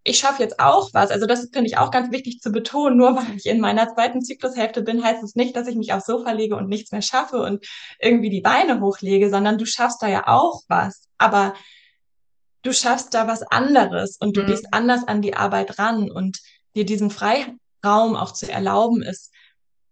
[0.03, 1.11] ich schaffe jetzt auch was.
[1.11, 2.97] Also das finde ich auch ganz wichtig zu betonen.
[2.97, 6.05] Nur weil ich in meiner zweiten Zyklushälfte bin, heißt es nicht, dass ich mich aufs
[6.05, 7.65] Sofa lege und nichts mehr schaffe und
[7.99, 11.09] irgendwie die Beine hochlege, sondern du schaffst da ja auch was.
[11.17, 11.53] Aber
[12.63, 14.47] du schaffst da was anderes und du mhm.
[14.47, 16.39] gehst anders an die Arbeit ran und
[16.75, 19.33] dir diesen Freiraum auch zu erlauben ist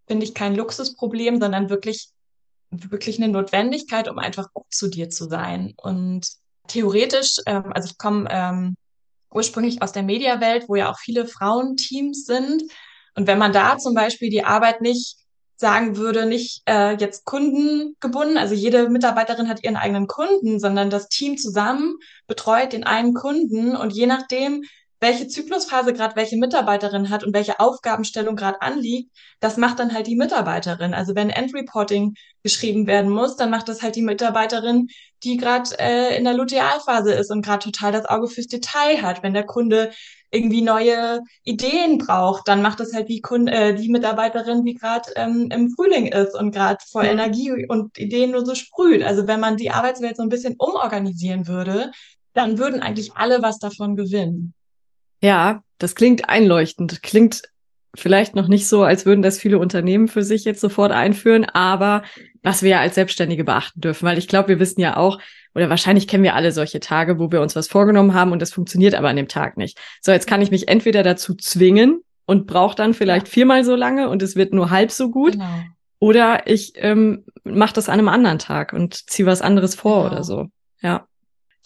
[0.06, 2.10] finde ich, kein Luxusproblem, sondern wirklich,
[2.70, 5.74] wirklich eine Notwendigkeit, um einfach gut zu dir zu sein.
[5.76, 6.28] Und
[6.66, 8.76] theoretisch, ähm, also ich komme ähm,
[9.30, 12.62] ursprünglich aus der Mediawelt, wo ja auch viele Frauenteams sind.
[13.14, 15.16] Und wenn man da zum Beispiel die Arbeit nicht
[15.56, 21.08] sagen würde, nicht äh, jetzt kundengebunden, also jede Mitarbeiterin hat ihren eigenen Kunden, sondern das
[21.08, 24.64] Team zusammen betreut den einen Kunden und je nachdem,
[25.00, 30.06] welche Zyklusphase gerade welche Mitarbeiterin hat und welche Aufgabenstellung gerade anliegt, das macht dann halt
[30.06, 30.94] die Mitarbeiterin.
[30.94, 34.88] Also wenn Endreporting geschrieben werden muss, dann macht das halt die Mitarbeiterin,
[35.22, 39.22] die gerade äh, in der Lutealphase ist und gerade total das Auge fürs Detail hat.
[39.22, 39.90] Wenn der Kunde
[40.30, 45.10] irgendwie neue Ideen braucht, dann macht das halt die, Kunde, äh, die Mitarbeiterin, die gerade
[45.16, 47.10] ähm, im Frühling ist und gerade vor mhm.
[47.10, 49.02] Energie und Ideen nur so sprüht.
[49.02, 51.90] Also wenn man die Arbeitswelt so ein bisschen umorganisieren würde,
[52.34, 54.54] dann würden eigentlich alle was davon gewinnen.
[55.20, 57.02] Ja, das klingt einleuchtend.
[57.02, 57.42] Klingt
[57.94, 62.02] vielleicht noch nicht so, als würden das viele Unternehmen für sich jetzt sofort einführen, aber
[62.42, 65.18] was wir ja als Selbstständige beachten dürfen, weil ich glaube, wir wissen ja auch,
[65.54, 68.52] oder wahrscheinlich kennen wir alle solche Tage, wo wir uns was vorgenommen haben und das
[68.52, 69.78] funktioniert aber an dem Tag nicht.
[70.02, 74.08] So, jetzt kann ich mich entweder dazu zwingen und brauche dann vielleicht viermal so lange
[74.08, 75.32] und es wird nur halb so gut.
[75.32, 75.62] Genau.
[75.98, 80.12] Oder ich ähm, mache das an einem anderen Tag und ziehe was anderes vor genau.
[80.12, 80.46] oder so.
[80.82, 81.06] Ja.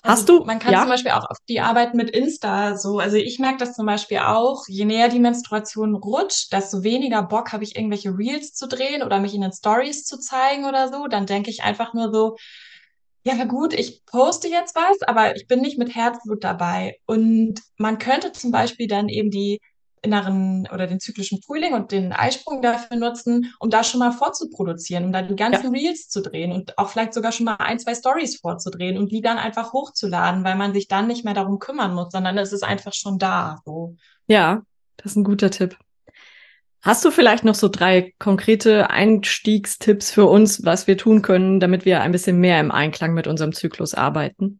[0.02, 0.44] Hast also, du?
[0.44, 0.80] Man kann ja?
[0.80, 4.18] zum Beispiel auch auf die Arbeit mit Insta so, also ich merke das zum Beispiel
[4.18, 9.02] auch, je näher die Menstruation rutscht, desto weniger Bock habe ich irgendwelche Reels zu drehen
[9.02, 11.06] oder mich in den Stories zu zeigen oder so.
[11.06, 12.36] Dann denke ich einfach nur so,
[13.24, 16.96] ja, na gut, ich poste jetzt was, aber ich bin nicht mit Herzblut dabei.
[17.06, 19.60] Und man könnte zum Beispiel dann eben die
[20.02, 25.04] inneren oder den zyklischen Frühling und den Eisprung dafür nutzen, um da schon mal vorzuproduzieren,
[25.04, 25.80] um da die ganzen ja.
[25.80, 29.20] Reels zu drehen und auch vielleicht sogar schon mal ein, zwei Stories vorzudrehen und die
[29.20, 32.64] dann einfach hochzuladen, weil man sich dann nicht mehr darum kümmern muss, sondern es ist
[32.64, 33.60] einfach schon da.
[33.64, 33.96] So.
[34.26, 34.62] Ja,
[34.96, 35.76] das ist ein guter Tipp.
[36.82, 41.84] Hast du vielleicht noch so drei konkrete Einstiegstipps für uns, was wir tun können, damit
[41.84, 44.59] wir ein bisschen mehr im Einklang mit unserem Zyklus arbeiten?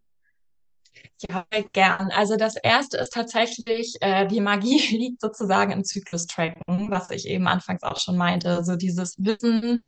[1.28, 2.10] Ja, gern.
[2.12, 7.46] Also das erste ist tatsächlich, äh, die Magie liegt sozusagen im Zyklus-Tracken, was ich eben
[7.46, 8.64] anfangs auch schon meinte.
[8.64, 9.84] So dieses Wissen,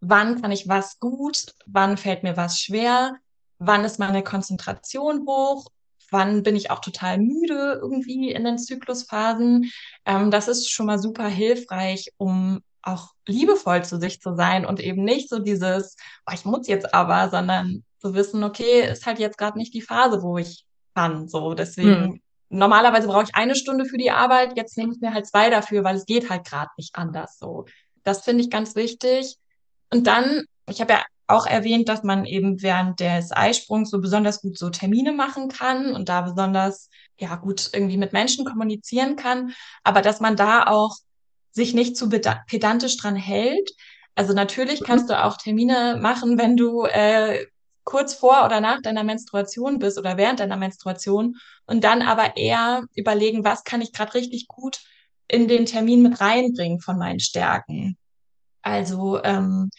[0.00, 3.16] wann kann ich was gut, wann fällt mir was schwer,
[3.58, 5.66] wann ist meine Konzentration hoch,
[6.10, 9.70] wann bin ich auch total müde irgendwie in den Zyklusphasen.
[10.06, 14.80] Ähm, das ist schon mal super hilfreich, um auch liebevoll zu sich zu sein und
[14.80, 19.18] eben nicht so dieses, oh, ich muss jetzt aber, sondern zu wissen, okay, ist halt
[19.18, 21.28] jetzt gerade nicht die Phase, wo ich kann.
[21.28, 22.20] So, deswegen, hm.
[22.48, 25.84] normalerweise brauche ich eine Stunde für die Arbeit, jetzt nehme ich mir halt zwei dafür,
[25.84, 27.38] weil es geht halt gerade nicht anders.
[27.38, 27.66] So,
[28.02, 29.36] das finde ich ganz wichtig.
[29.90, 34.42] Und dann, ich habe ja auch erwähnt, dass man eben während des Eisprungs so besonders
[34.42, 39.54] gut so Termine machen kann und da besonders ja gut irgendwie mit Menschen kommunizieren kann,
[39.84, 40.96] aber dass man da auch
[41.52, 43.70] sich nicht zu pedantisch dran hält.
[44.14, 47.46] Also natürlich kannst du auch Termine machen, wenn du äh,
[47.84, 52.84] kurz vor oder nach deiner Menstruation bist oder während deiner Menstruation und dann aber eher
[52.94, 54.80] überlegen, was kann ich gerade richtig gut
[55.28, 57.96] in den Termin mit reinbringen von meinen Stärken.
[58.62, 59.70] Also ähm,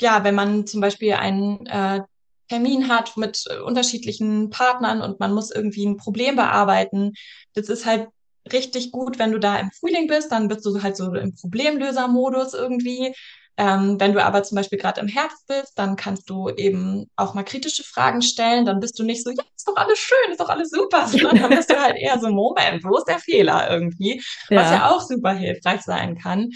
[0.00, 2.00] ja, wenn man zum Beispiel einen äh,
[2.48, 7.12] Termin hat mit äh, unterschiedlichen Partnern und man muss irgendwie ein Problem bearbeiten,
[7.54, 8.08] das ist halt
[8.52, 12.54] richtig gut, wenn du da im Frühling bist, dann bist du halt so im Problemlösermodus
[12.54, 13.12] irgendwie.
[13.58, 17.32] Ähm, wenn du aber zum Beispiel gerade im Herbst bist, dann kannst du eben auch
[17.32, 18.66] mal kritische Fragen stellen.
[18.66, 21.36] Dann bist du nicht so, ja, ist doch alles schön, ist doch alles super, sondern
[21.38, 24.22] dann bist du halt eher so, Moment, wo ist der Fehler irgendwie?
[24.50, 24.60] Ja.
[24.60, 26.50] Was ja auch super hilfreich sein kann.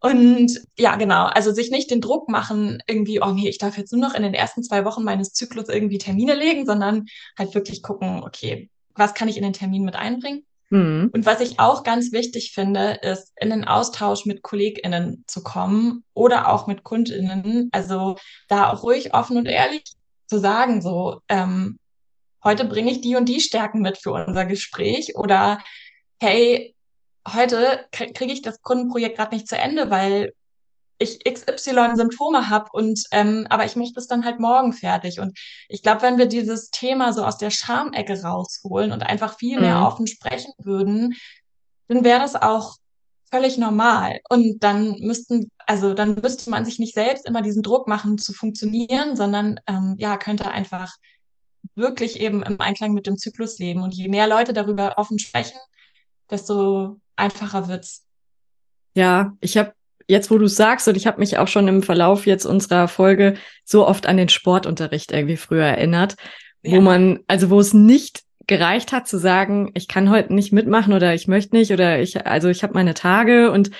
[0.00, 3.90] Und ja, genau, also sich nicht den Druck machen, irgendwie, oh nee, ich darf jetzt
[3.90, 7.06] nur noch in den ersten zwei Wochen meines Zyklus irgendwie Termine legen, sondern
[7.38, 10.44] halt wirklich gucken, okay, was kann ich in den Termin mit einbringen?
[10.70, 11.10] Mhm.
[11.12, 16.04] Und was ich auch ganz wichtig finde, ist, in den Austausch mit KollegInnen zu kommen
[16.14, 17.68] oder auch mit KundInnen.
[17.72, 18.16] Also
[18.48, 19.84] da auch ruhig offen und ehrlich
[20.26, 21.78] zu sagen, so, ähm,
[22.42, 25.58] heute bringe ich die und die Stärken mit für unser Gespräch oder
[26.20, 26.74] hey,
[27.26, 30.32] heute kriege ich das Kundenprojekt gerade nicht zu Ende, weil
[30.98, 35.20] ich XY Symptome habe und ähm, aber ich möchte es dann halt morgen fertig.
[35.20, 39.60] Und ich glaube, wenn wir dieses Thema so aus der Schamecke rausholen und einfach viel
[39.60, 39.84] mehr mhm.
[39.84, 41.14] offen sprechen würden,
[41.88, 42.76] dann wäre das auch
[43.30, 44.20] völlig normal.
[44.28, 48.32] Und dann müssten, also dann müsste man sich nicht selbst immer diesen Druck machen zu
[48.32, 50.94] funktionieren, sondern ähm, ja, könnte einfach
[51.74, 53.82] wirklich eben im Einklang mit dem Zyklus leben.
[53.82, 55.58] Und je mehr Leute darüber offen sprechen,
[56.30, 58.04] desto einfacher wird's.
[58.94, 59.74] Ja, ich habe
[60.06, 63.34] jetzt, wo du sagst, und ich habe mich auch schon im Verlauf jetzt unserer Folge
[63.64, 66.16] so oft an den Sportunterricht irgendwie früher erinnert,
[66.62, 66.76] ja.
[66.76, 70.92] wo man, also wo es nicht gereicht hat zu sagen, ich kann heute nicht mitmachen
[70.92, 73.70] oder ich möchte nicht oder ich, also ich habe meine Tage und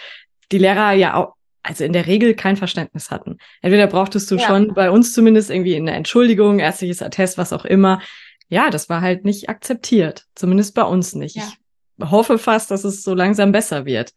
[0.52, 1.34] die Lehrer ja auch
[1.64, 3.38] also in der Regel kein Verständnis hatten.
[3.62, 4.46] Entweder brauchtest du ja.
[4.46, 8.02] schon bei uns zumindest irgendwie eine Entschuldigung, ärztliches Attest, was auch immer.
[8.48, 10.26] Ja, das war halt nicht akzeptiert.
[10.34, 11.37] Zumindest bei uns nicht.
[11.37, 11.50] Ja.
[11.96, 14.12] Ich hoffe fast, dass es so langsam besser wird.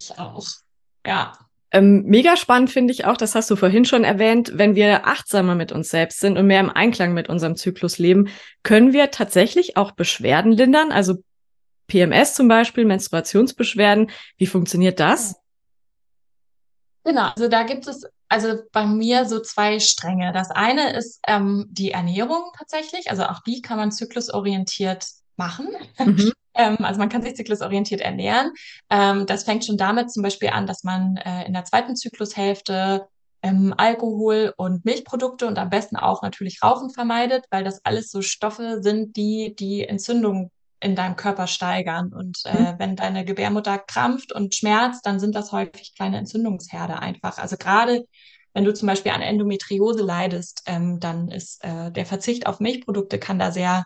[0.00, 0.46] Ich auch.
[1.06, 1.32] Ja.
[1.70, 5.54] Ähm, mega spannend finde ich auch, das hast du vorhin schon erwähnt, wenn wir achtsamer
[5.54, 8.28] mit uns selbst sind und mehr im Einklang mit unserem Zyklus leben,
[8.62, 11.16] können wir tatsächlich auch Beschwerden lindern, also
[11.88, 14.10] PMS zum Beispiel, Menstruationsbeschwerden.
[14.36, 15.36] Wie funktioniert das?
[17.04, 20.32] Genau, also da gibt es also bei mir so zwei Stränge.
[20.32, 25.06] Das eine ist ähm, die Ernährung tatsächlich, also auch die kann man zyklusorientiert
[25.36, 25.68] machen.
[25.98, 26.32] Mhm.
[26.54, 28.52] Ähm, also man kann sich zyklusorientiert ernähren.
[28.90, 33.06] Ähm, das fängt schon damit zum Beispiel an, dass man äh, in der zweiten Zyklushälfte
[33.42, 38.22] ähm, Alkohol und Milchprodukte und am besten auch natürlich Rauchen vermeidet, weil das alles so
[38.22, 42.12] Stoffe sind, die die Entzündung in deinem Körper steigern.
[42.12, 42.78] Und äh, mhm.
[42.78, 47.38] wenn deine Gebärmutter krampft und schmerzt, dann sind das häufig kleine Entzündungsherde einfach.
[47.38, 48.06] Also gerade
[48.54, 53.18] wenn du zum Beispiel an Endometriose leidest, ähm, dann ist äh, der Verzicht auf Milchprodukte
[53.18, 53.84] kann da sehr,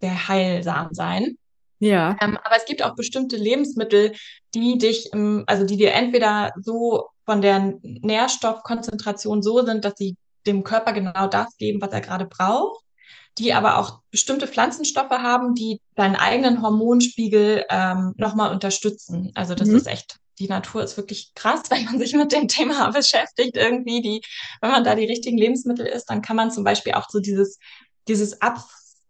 [0.00, 1.38] sehr heilsam sein.
[1.78, 2.16] Ja.
[2.20, 4.12] Ähm, aber es gibt auch bestimmte Lebensmittel,
[4.54, 5.10] die dich,
[5.46, 11.26] also die dir entweder so von der Nährstoffkonzentration so sind, dass sie dem Körper genau
[11.26, 12.86] das geben, was er gerade braucht
[13.38, 19.30] die aber auch bestimmte Pflanzenstoffe haben, die deinen eigenen Hormonspiegel ähm, nochmal unterstützen.
[19.34, 19.76] Also das mhm.
[19.76, 23.56] ist echt, die Natur ist wirklich krass, wenn man sich mit dem Thema beschäftigt.
[23.56, 24.22] Irgendwie, die,
[24.60, 27.58] wenn man da die richtigen Lebensmittel isst, dann kann man zum Beispiel auch so dieses,
[28.08, 28.40] dieses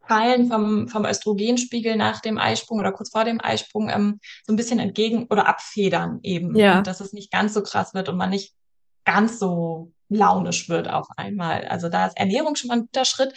[0.06, 4.56] Abfallen vom, vom Östrogenspiegel nach dem Eisprung oder kurz vor dem Eisprung ähm, so ein
[4.56, 6.56] bisschen entgegen oder abfedern eben.
[6.56, 6.80] Ja.
[6.82, 8.54] dass es nicht ganz so krass wird und man nicht
[9.04, 11.66] ganz so launisch wird auf einmal.
[11.66, 13.34] Also da ist Ernährung schon mal ein guter Schritt.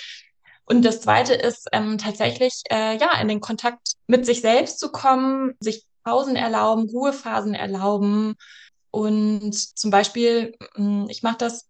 [0.65, 4.91] Und das Zweite ist ähm, tatsächlich, äh, ja, in den Kontakt mit sich selbst zu
[4.91, 8.35] kommen, sich Pausen erlauben, Ruhephasen erlauben.
[8.91, 11.67] Und zum Beispiel, hm, ich mache das,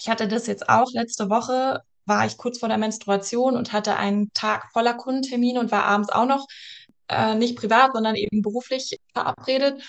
[0.00, 3.96] ich hatte das jetzt auch letzte Woche, war ich kurz vor der Menstruation und hatte
[3.96, 6.46] einen Tag voller Kundentermine und war abends auch noch
[7.08, 9.82] äh, nicht privat, sondern eben beruflich verabredet.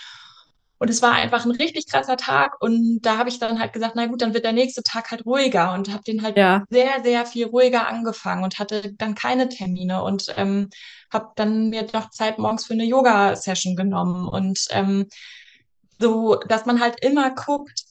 [0.81, 2.61] Und es war einfach ein richtig krasser Tag.
[2.61, 5.25] Und da habe ich dann halt gesagt, na gut, dann wird der nächste Tag halt
[5.25, 6.63] ruhiger und habe den halt ja.
[6.69, 10.69] sehr, sehr viel ruhiger angefangen und hatte dann keine Termine und ähm,
[11.11, 14.29] habe dann mir noch Zeit morgens für eine Yoga-Session genommen.
[14.29, 15.07] Und ähm,
[15.99, 17.83] so, dass man halt immer guckt,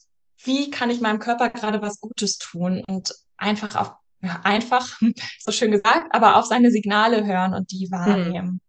[0.43, 4.99] wie kann ich meinem Körper gerade was Gutes tun und einfach auf, ja, einfach,
[5.39, 8.47] so schön gesagt, aber auf seine Signale hören und die wahrnehmen.
[8.47, 8.61] Hm.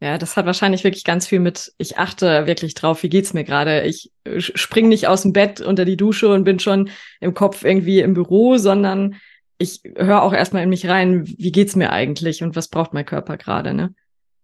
[0.00, 3.44] Ja, das hat wahrscheinlich wirklich ganz viel mit, ich achte wirklich drauf, wie geht's mir
[3.44, 3.82] gerade.
[3.82, 7.62] Ich äh, spring nicht aus dem Bett unter die Dusche und bin schon im Kopf
[7.62, 9.14] irgendwie im Büro, sondern
[9.58, 13.06] ich höre auch erstmal in mich rein, wie geht's mir eigentlich und was braucht mein
[13.06, 13.94] Körper gerade, ne?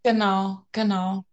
[0.04, 1.24] Genau, genau.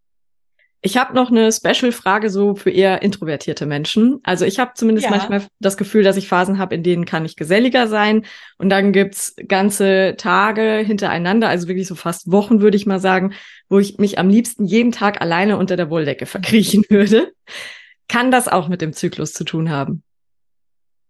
[0.86, 4.20] Ich habe noch eine Special-Frage so für eher introvertierte Menschen.
[4.22, 5.10] Also ich habe zumindest ja.
[5.10, 8.24] manchmal das Gefühl, dass ich Phasen habe, in denen kann ich geselliger sein.
[8.60, 13.34] Und dann gibt's ganze Tage hintereinander, also wirklich so fast Wochen, würde ich mal sagen,
[13.68, 17.32] wo ich mich am liebsten jeden Tag alleine unter der Wolldecke verkriechen würde.
[18.08, 20.04] Kann das auch mit dem Zyklus zu tun haben?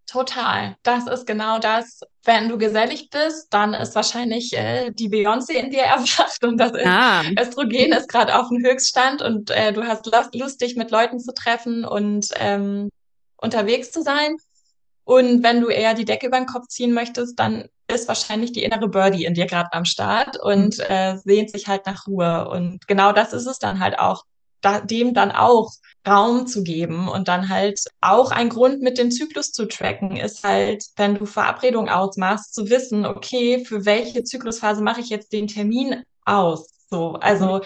[0.07, 0.75] Total.
[0.83, 2.01] Das ist genau das.
[2.23, 6.71] Wenn du gesellig bist, dann ist wahrscheinlich äh, die Beyoncé in dir erwacht und das
[6.73, 7.23] ist, ah.
[7.39, 11.33] Östrogen ist gerade auf dem Höchststand und äh, du hast Lust, dich mit Leuten zu
[11.33, 12.89] treffen und ähm,
[13.37, 14.35] unterwegs zu sein.
[15.05, 18.63] Und wenn du eher die Decke über den Kopf ziehen möchtest, dann ist wahrscheinlich die
[18.63, 20.83] innere Birdie in dir gerade am Start und mhm.
[20.85, 22.47] äh, sehnt sich halt nach Ruhe.
[22.49, 24.23] Und genau das ist es dann halt auch,
[24.61, 25.71] da, dem dann auch
[26.07, 30.43] Raum zu geben und dann halt auch ein Grund mit dem Zyklus zu tracken ist
[30.43, 35.47] halt, wenn du Verabredungen ausmachst, zu wissen, okay, für welche Zyklusphase mache ich jetzt den
[35.47, 36.69] Termin aus?
[36.89, 37.61] So, also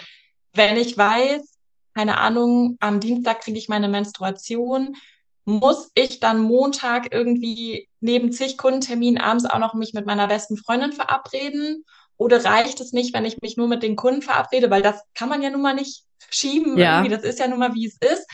[0.54, 1.42] wenn ich weiß,
[1.94, 4.96] keine Ahnung, am Dienstag kriege ich meine Menstruation,
[5.44, 10.56] muss ich dann Montag irgendwie neben zig Kundenterminen abends auch noch mich mit meiner besten
[10.56, 11.84] Freundin verabreden?
[12.20, 14.70] Oder reicht es nicht, wenn ich mich nur mit den Kunden verabrede?
[14.70, 16.76] Weil das kann man ja nun mal nicht schieben.
[16.76, 16.98] Ja.
[16.98, 17.16] Irgendwie.
[17.16, 18.26] Das ist ja nun mal, wie es ist.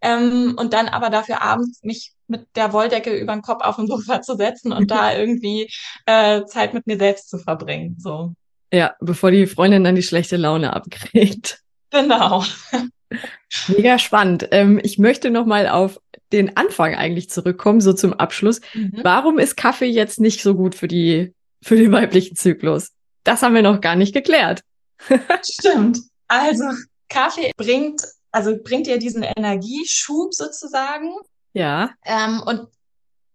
[0.00, 3.86] Ähm, und dann aber dafür abends mich mit der Wolldecke über den Kopf auf den
[3.86, 5.70] Sofa zu setzen und da irgendwie
[6.06, 7.96] äh, Zeit mit mir selbst zu verbringen.
[7.98, 8.32] So.
[8.72, 11.60] Ja, bevor die Freundin dann die schlechte Laune abkriegt.
[11.90, 12.44] Genau.
[13.68, 14.48] Mega spannend.
[14.52, 16.00] Ähm, ich möchte noch mal auf
[16.32, 18.62] den Anfang eigentlich zurückkommen, so zum Abschluss.
[18.72, 19.00] Mhm.
[19.02, 22.93] Warum ist Kaffee jetzt nicht so gut für die für den weiblichen Zyklus?
[23.24, 24.62] Das haben wir noch gar nicht geklärt.
[25.42, 25.98] Stimmt.
[26.28, 26.64] Also
[27.08, 31.14] Kaffee bringt, also bringt dir diesen Energieschub sozusagen.
[31.52, 31.90] Ja.
[32.04, 32.68] Ähm, und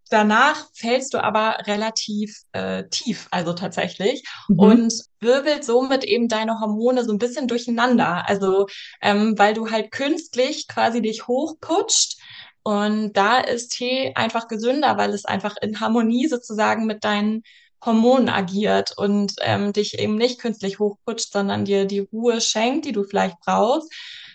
[0.09, 4.59] danach fällst du aber relativ äh, tief, also tatsächlich, mhm.
[4.59, 8.27] und wirbelt somit eben deine Hormone so ein bisschen durcheinander.
[8.27, 8.67] Also
[9.01, 12.19] ähm, weil du halt künstlich quasi dich hochputscht
[12.63, 17.43] Und da ist Tee einfach gesünder, weil es einfach in Harmonie sozusagen mit deinen
[17.85, 22.91] Hormonen agiert und ähm, dich eben nicht künstlich hochputscht, sondern dir die Ruhe schenkt, die
[22.91, 23.91] du vielleicht brauchst.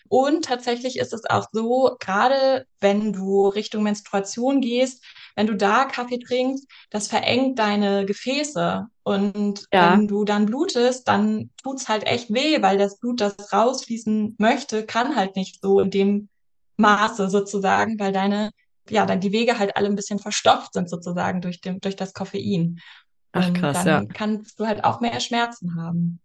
[0.08, 5.02] Und tatsächlich ist es auch so, gerade wenn du Richtung Menstruation gehst,
[5.34, 8.86] wenn du da Kaffee trinkst, das verengt deine Gefäße.
[9.02, 9.92] Und Ja.
[9.92, 14.86] wenn du dann blutest, dann tut's halt echt weh, weil das Blut, das rausfließen möchte,
[14.86, 16.28] kann halt nicht so in dem
[16.76, 18.50] Maße sozusagen, weil deine,
[18.88, 22.12] ja, dann die Wege halt alle ein bisschen verstopft sind sozusagen durch dem, durch das
[22.12, 22.78] Koffein.
[23.34, 24.04] Ach Und krass, dann ja.
[24.14, 26.20] kannst du halt auch mehr Schmerzen haben.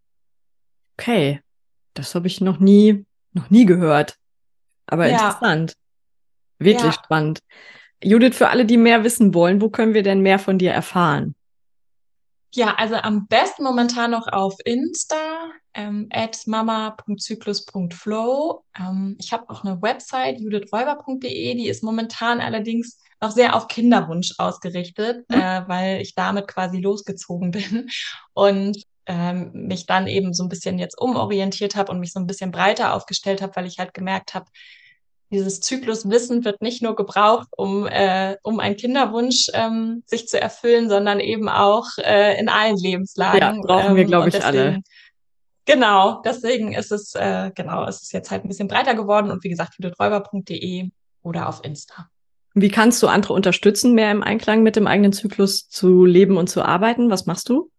[0.97, 1.41] Okay.
[1.93, 4.15] Das habe ich noch nie, noch nie gehört.
[4.85, 5.29] Aber Ja.
[5.29, 5.73] interessant.
[6.59, 7.03] Wirklich Ja.
[7.03, 7.39] spannend.
[8.03, 11.35] Judith, für alle, die mehr wissen wollen, wo können wir denn mehr von dir erfahren?
[12.55, 18.63] Ja, also am besten momentan noch auf Insta, ähm, at mama.zyklus.flow.
[18.77, 24.33] Ähm, ich habe auch eine Website, judithräuber.de, die ist momentan allerdings noch sehr auf Kinderwunsch
[24.37, 25.39] ausgerichtet, Hm?
[25.39, 27.51] äh, weil ich damit quasi losgezogen
[27.81, 27.89] bin
[28.33, 32.27] und ähm, mich dann eben so ein bisschen jetzt umorientiert habe und mich so ein
[32.27, 34.45] bisschen breiter aufgestellt habe, weil ich halt gemerkt habe,
[35.31, 40.89] dieses Zykluswissen wird nicht nur gebraucht, um, äh, um einen Kinderwunsch ähm, sich zu erfüllen,
[40.89, 43.61] sondern eben auch äh, in allen Ja, Lebenslagen.
[43.61, 44.57] brauchen wir, Ähm, glaube ich, alle.
[44.57, 44.83] deswegen,
[45.65, 49.43] genau, deswegen ist es, äh, genau, ist es jetzt halt ein bisschen breiter geworden und
[49.43, 50.89] wie gesagt, judithräuber.de
[51.21, 52.09] oder auf Insta.
[52.61, 56.49] Wie kannst du andere unterstützen, mehr im Einklang mit dem eigenen Zyklus zu leben und
[56.49, 57.09] zu arbeiten?
[57.09, 57.71] Was machst du?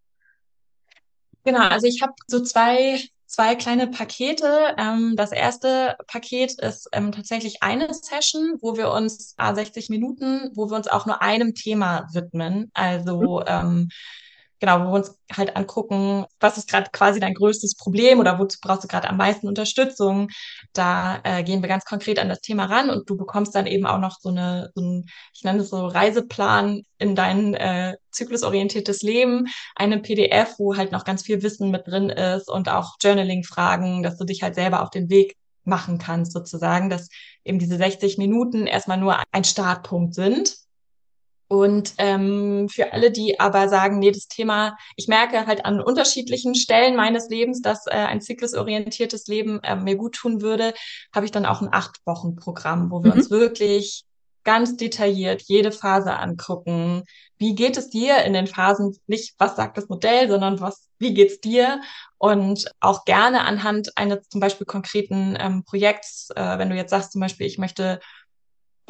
[1.44, 4.74] Genau, also ich habe so zwei, zwei kleine Pakete.
[4.76, 10.50] Ähm, das erste Paket ist ähm, tatsächlich eine Session, wo wir uns ah, 60 Minuten,
[10.54, 12.70] wo wir uns auch nur einem Thema widmen.
[12.74, 13.88] Also ähm,
[14.60, 18.58] genau, wo wir uns halt angucken, was ist gerade quasi dein größtes Problem oder wozu
[18.62, 20.28] brauchst du gerade am meisten Unterstützung.
[20.72, 23.86] Da äh, gehen wir ganz konkret an das Thema ran und du bekommst dann eben
[23.86, 29.02] auch noch so eine, so ein, ich nenne es so Reiseplan in dein äh, zyklusorientiertes
[29.02, 34.02] Leben, eine PDF, wo halt noch ganz viel Wissen mit drin ist und auch Journaling-Fragen,
[34.02, 37.08] dass du dich halt selber auf den Weg machen kannst, sozusagen, dass
[37.44, 40.56] eben diese 60 Minuten erstmal nur ein Startpunkt sind.
[41.52, 46.54] Und ähm, für alle, die aber sagen, nee, das Thema, ich merke halt an unterschiedlichen
[46.54, 50.74] Stellen meines Lebens, dass äh, ein zyklusorientiertes Leben äh, mir gut tun würde,
[51.12, 53.12] habe ich dann auch ein Acht-Wochen-Programm, wo wir Mhm.
[53.12, 54.04] uns wirklich
[54.44, 57.02] ganz detailliert jede Phase angucken.
[57.38, 58.96] Wie geht es dir in den Phasen?
[59.08, 61.80] Nicht, was sagt das Modell, sondern was, wie geht's dir?
[62.18, 67.12] Und auch gerne anhand eines zum Beispiel konkreten ähm, Projekts, äh, wenn du jetzt sagst
[67.12, 67.98] zum Beispiel, ich möchte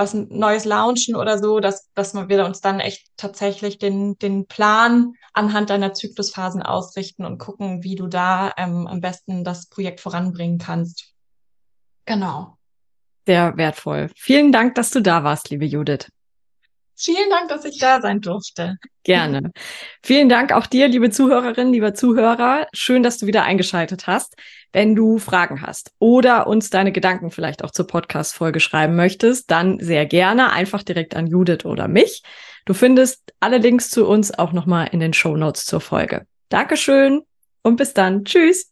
[0.01, 5.13] was Neues launchen oder so, dass, dass wir uns dann echt tatsächlich den, den Plan
[5.35, 10.59] anhand deiner Zyklusphasen ausrichten und gucken, wie du da ähm, am besten das Projekt voranbringen
[10.59, 11.13] kannst.
[12.07, 12.57] Genau.
[13.27, 14.11] Sehr wertvoll.
[14.17, 16.09] Vielen Dank, dass du da warst, liebe Judith.
[16.97, 18.77] Vielen Dank, dass ich da sein durfte.
[19.05, 19.53] Gerne.
[20.03, 22.67] Vielen Dank auch dir, liebe Zuhörerin, lieber Zuhörer.
[22.73, 24.35] Schön, dass du wieder eingeschaltet hast.
[24.73, 29.81] Wenn du Fragen hast oder uns deine Gedanken vielleicht auch zur Podcast-Folge schreiben möchtest, dann
[29.81, 32.23] sehr gerne einfach direkt an Judith oder mich.
[32.67, 36.27] Du findest alle Links zu uns auch nochmal in den Show Notes zur Folge.
[36.51, 37.23] Dankeschön
[37.63, 38.25] und bis dann.
[38.25, 38.70] Tschüss.